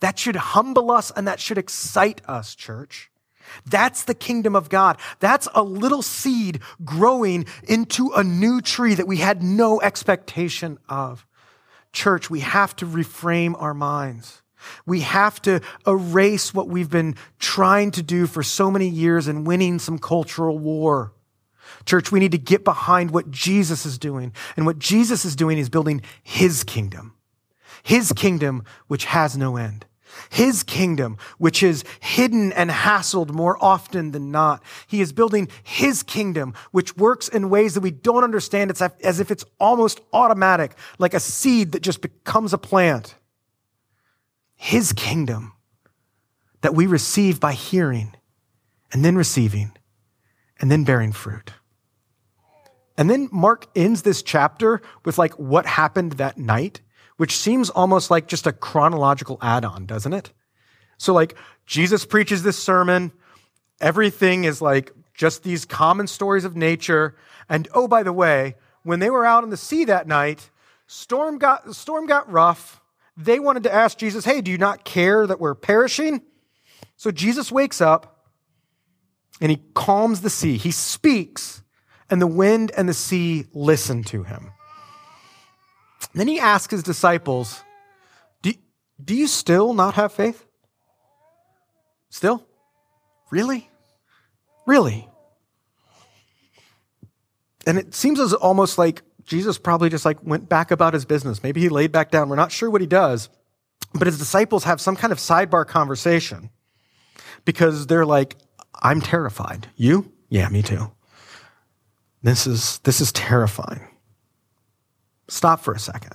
That 0.00 0.18
should 0.18 0.36
humble 0.36 0.90
us 0.90 1.10
and 1.10 1.26
that 1.26 1.40
should 1.40 1.58
excite 1.58 2.20
us, 2.26 2.54
church. 2.54 3.10
That's 3.66 4.04
the 4.04 4.14
kingdom 4.14 4.54
of 4.54 4.68
God. 4.68 4.98
That's 5.18 5.48
a 5.54 5.62
little 5.62 6.02
seed 6.02 6.60
growing 6.84 7.46
into 7.64 8.10
a 8.10 8.22
new 8.22 8.60
tree 8.60 8.94
that 8.94 9.08
we 9.08 9.16
had 9.16 9.42
no 9.42 9.80
expectation 9.80 10.78
of. 10.88 11.26
Church, 11.92 12.30
we 12.30 12.40
have 12.40 12.76
to 12.76 12.86
reframe 12.86 13.60
our 13.60 13.74
minds. 13.74 14.42
We 14.86 15.00
have 15.00 15.40
to 15.42 15.60
erase 15.86 16.52
what 16.52 16.68
we've 16.68 16.90
been 16.90 17.16
trying 17.38 17.90
to 17.92 18.02
do 18.02 18.26
for 18.26 18.42
so 18.42 18.70
many 18.70 18.88
years 18.88 19.26
and 19.26 19.46
winning 19.46 19.78
some 19.78 19.98
cultural 19.98 20.58
war. 20.58 21.12
Church, 21.86 22.12
we 22.12 22.20
need 22.20 22.32
to 22.32 22.38
get 22.38 22.64
behind 22.64 23.10
what 23.10 23.30
Jesus 23.30 23.86
is 23.86 23.98
doing. 23.98 24.32
And 24.56 24.66
what 24.66 24.78
Jesus 24.78 25.24
is 25.24 25.34
doing 25.34 25.58
is 25.58 25.68
building 25.68 26.02
his 26.22 26.62
kingdom. 26.62 27.14
His 27.82 28.12
kingdom, 28.12 28.64
which 28.86 29.06
has 29.06 29.36
no 29.36 29.56
end. 29.56 29.86
His 30.28 30.64
kingdom, 30.64 31.18
which 31.38 31.62
is 31.62 31.84
hidden 32.00 32.52
and 32.52 32.68
hassled 32.68 33.30
more 33.30 33.56
often 33.62 34.10
than 34.10 34.32
not. 34.32 34.62
He 34.88 35.00
is 35.00 35.12
building 35.12 35.48
his 35.62 36.02
kingdom, 36.02 36.52
which 36.72 36.96
works 36.96 37.28
in 37.28 37.48
ways 37.48 37.74
that 37.74 37.80
we 37.80 37.92
don't 37.92 38.24
understand. 38.24 38.70
It's 38.70 38.82
as 38.82 39.20
if 39.20 39.30
it's 39.30 39.44
almost 39.60 40.00
automatic, 40.12 40.72
like 40.98 41.14
a 41.14 41.20
seed 41.20 41.72
that 41.72 41.82
just 41.82 42.00
becomes 42.00 42.52
a 42.52 42.58
plant 42.58 43.14
his 44.62 44.92
kingdom 44.92 45.54
that 46.60 46.74
we 46.74 46.86
receive 46.86 47.40
by 47.40 47.54
hearing 47.54 48.14
and 48.92 49.02
then 49.02 49.16
receiving 49.16 49.72
and 50.60 50.70
then 50.70 50.84
bearing 50.84 51.12
fruit. 51.12 51.54
And 52.98 53.08
then 53.08 53.30
Mark 53.32 53.68
ends 53.74 54.02
this 54.02 54.22
chapter 54.22 54.82
with 55.02 55.16
like 55.16 55.32
what 55.38 55.64
happened 55.64 56.12
that 56.12 56.36
night, 56.36 56.82
which 57.20 57.36
seems 57.36 57.68
almost 57.68 58.10
like 58.10 58.26
just 58.26 58.46
a 58.46 58.52
chronological 58.52 59.36
add 59.42 59.62
on, 59.62 59.84
doesn't 59.84 60.14
it? 60.14 60.32
So, 60.96 61.12
like, 61.12 61.36
Jesus 61.66 62.06
preaches 62.06 62.42
this 62.42 62.58
sermon. 62.58 63.12
Everything 63.78 64.44
is 64.44 64.62
like 64.62 64.92
just 65.12 65.42
these 65.42 65.66
common 65.66 66.06
stories 66.06 66.46
of 66.46 66.56
nature. 66.56 67.14
And 67.46 67.68
oh, 67.74 67.86
by 67.86 68.02
the 68.02 68.12
way, 68.12 68.54
when 68.84 69.00
they 69.00 69.10
were 69.10 69.26
out 69.26 69.44
on 69.44 69.50
the 69.50 69.58
sea 69.58 69.84
that 69.84 70.08
night, 70.08 70.48
storm 70.86 71.36
got, 71.36 71.76
storm 71.76 72.06
got 72.06 72.30
rough 72.32 72.80
they 73.16 73.38
wanted 73.38 73.64
to 73.64 73.74
ask 73.74 73.98
Jesus, 73.98 74.24
Hey, 74.24 74.40
do 74.40 74.50
you 74.50 74.56
not 74.56 74.84
care 74.84 75.26
that 75.26 75.38
we're 75.38 75.54
perishing? 75.54 76.22
So 76.96 77.10
Jesus 77.10 77.52
wakes 77.52 77.80
up 77.80 78.24
and 79.40 79.50
he 79.50 79.60
calms 79.74 80.22
the 80.22 80.30
sea. 80.30 80.56
He 80.56 80.70
speaks, 80.70 81.62
and 82.08 82.20
the 82.20 82.26
wind 82.26 82.72
and 82.76 82.88
the 82.88 82.94
sea 82.94 83.46
listen 83.52 84.02
to 84.04 84.22
him. 84.24 84.52
Then 86.14 86.28
he 86.28 86.40
asks 86.40 86.70
his 86.70 86.82
disciples, 86.82 87.62
do, 88.42 88.52
do 89.02 89.14
you 89.14 89.26
still 89.26 89.74
not 89.74 89.94
have 89.94 90.12
faith? 90.12 90.44
Still? 92.08 92.46
Really? 93.30 93.70
Really? 94.66 95.08
And 97.66 97.78
it 97.78 97.94
seems 97.94 98.18
as 98.18 98.32
almost 98.32 98.78
like 98.78 99.02
Jesus 99.24 99.58
probably 99.58 99.90
just 99.90 100.04
like 100.04 100.18
went 100.24 100.48
back 100.48 100.70
about 100.70 100.94
his 100.94 101.04
business. 101.04 101.42
Maybe 101.42 101.60
he 101.60 101.68
laid 101.68 101.92
back 101.92 102.10
down. 102.10 102.28
We're 102.28 102.36
not 102.36 102.50
sure 102.50 102.70
what 102.70 102.80
he 102.80 102.86
does. 102.86 103.28
But 103.92 104.06
his 104.06 104.18
disciples 104.18 104.64
have 104.64 104.80
some 104.80 104.96
kind 104.96 105.12
of 105.12 105.18
sidebar 105.18 105.66
conversation 105.66 106.50
because 107.44 107.86
they're 107.86 108.06
like, 108.06 108.36
I'm 108.82 109.00
terrified. 109.00 109.68
You? 109.76 110.12
Yeah, 110.28 110.48
me 110.48 110.62
too. 110.62 110.90
This 112.22 112.46
is, 112.46 112.78
this 112.78 113.00
is 113.00 113.12
terrifying. 113.12 113.86
Stop 115.30 115.60
for 115.60 115.72
a 115.72 115.78
second. 115.78 116.14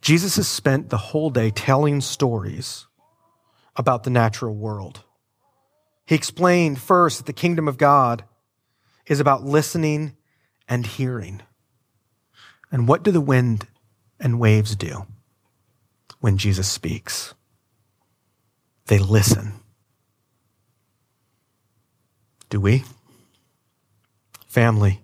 Jesus 0.00 0.36
has 0.36 0.46
spent 0.46 0.88
the 0.88 0.96
whole 0.96 1.30
day 1.30 1.50
telling 1.50 2.00
stories 2.00 2.86
about 3.74 4.04
the 4.04 4.10
natural 4.10 4.54
world. 4.54 5.02
He 6.06 6.14
explained 6.14 6.80
first 6.80 7.18
that 7.18 7.26
the 7.26 7.32
kingdom 7.32 7.66
of 7.66 7.76
God 7.76 8.22
is 9.08 9.18
about 9.18 9.42
listening 9.42 10.16
and 10.68 10.86
hearing. 10.86 11.42
And 12.70 12.86
what 12.86 13.02
do 13.02 13.10
the 13.10 13.20
wind 13.20 13.66
and 14.20 14.38
waves 14.38 14.76
do 14.76 15.04
when 16.20 16.38
Jesus 16.38 16.68
speaks? 16.68 17.34
They 18.86 19.00
listen. 19.00 19.54
Do 22.48 22.60
we? 22.60 22.84
Family, 24.46 25.02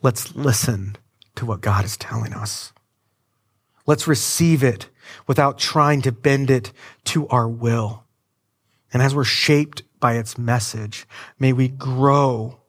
let's 0.00 0.36
listen 0.36 0.96
to 1.36 1.46
what 1.46 1.60
God 1.60 1.84
is 1.84 1.96
telling 1.96 2.32
us. 2.32 2.72
Let's 3.86 4.08
receive 4.08 4.64
it 4.64 4.88
without 5.26 5.58
trying 5.58 6.02
to 6.02 6.12
bend 6.12 6.50
it 6.50 6.72
to 7.04 7.28
our 7.28 7.48
will. 7.48 8.04
And 8.92 9.02
as 9.02 9.14
we're 9.14 9.24
shaped 9.24 9.82
by 10.00 10.14
its 10.14 10.36
message, 10.36 11.06
may 11.38 11.52
we 11.52 11.68
grow 11.68 12.60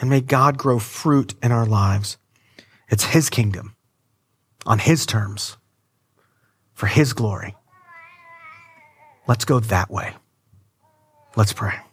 and 0.00 0.08
may 0.08 0.20
God 0.20 0.56
grow 0.56 0.78
fruit 0.78 1.34
in 1.42 1.52
our 1.52 1.66
lives 1.66 2.18
it's 2.90 3.04
His 3.04 3.28
kingdom 3.28 3.74
on 4.66 4.78
His 4.78 5.06
terms 5.06 5.56
for 6.72 6.86
His 6.86 7.12
glory. 7.12 7.54
Let's 9.26 9.44
go 9.44 9.60
that 9.60 9.90
way. 9.90 10.14
Let's 11.36 11.52
pray. 11.52 11.87